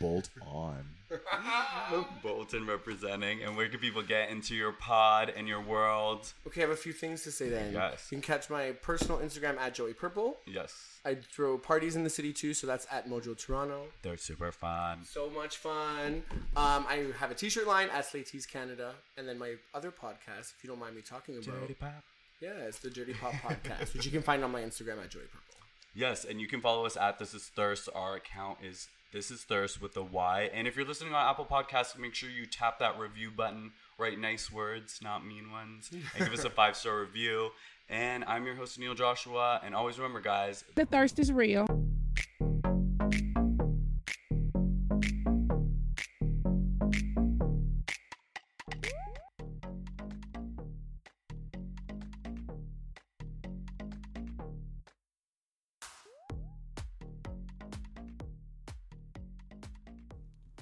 [0.00, 0.86] Bolt on.
[2.22, 3.42] Bolton representing.
[3.42, 6.32] And where can people get into your pod and your world?
[6.46, 7.74] okay, I have a few things to say then.
[7.74, 8.06] Yes.
[8.10, 10.38] You can catch my personal Instagram at Joey Purple.
[10.46, 10.72] Yes,
[11.04, 13.88] I throw parties in the city too, so that's at Mojo Toronto.
[14.02, 15.00] they're super fun.
[15.04, 16.22] So much fun.
[16.56, 20.58] Um, I have a t-shirt line at Slatees Canada, and then my other podcast, if
[20.62, 22.02] you don't mind me talking about, Dirty Pop.
[22.40, 25.22] yeah, it's the Dirty Pop Podcast, which you can find on my Instagram at Joey
[25.24, 25.49] Purple.
[25.94, 27.88] Yes, and you can follow us at This Is Thirst.
[27.94, 30.48] Our account is This Is Thirst with a Y.
[30.54, 34.18] And if you're listening on Apple Podcasts, make sure you tap that review button, write
[34.18, 37.50] nice words, not mean ones, and give us a five star review.
[37.88, 39.60] And I'm your host, Neil Joshua.
[39.64, 41.66] And always remember, guys, The thirst is real.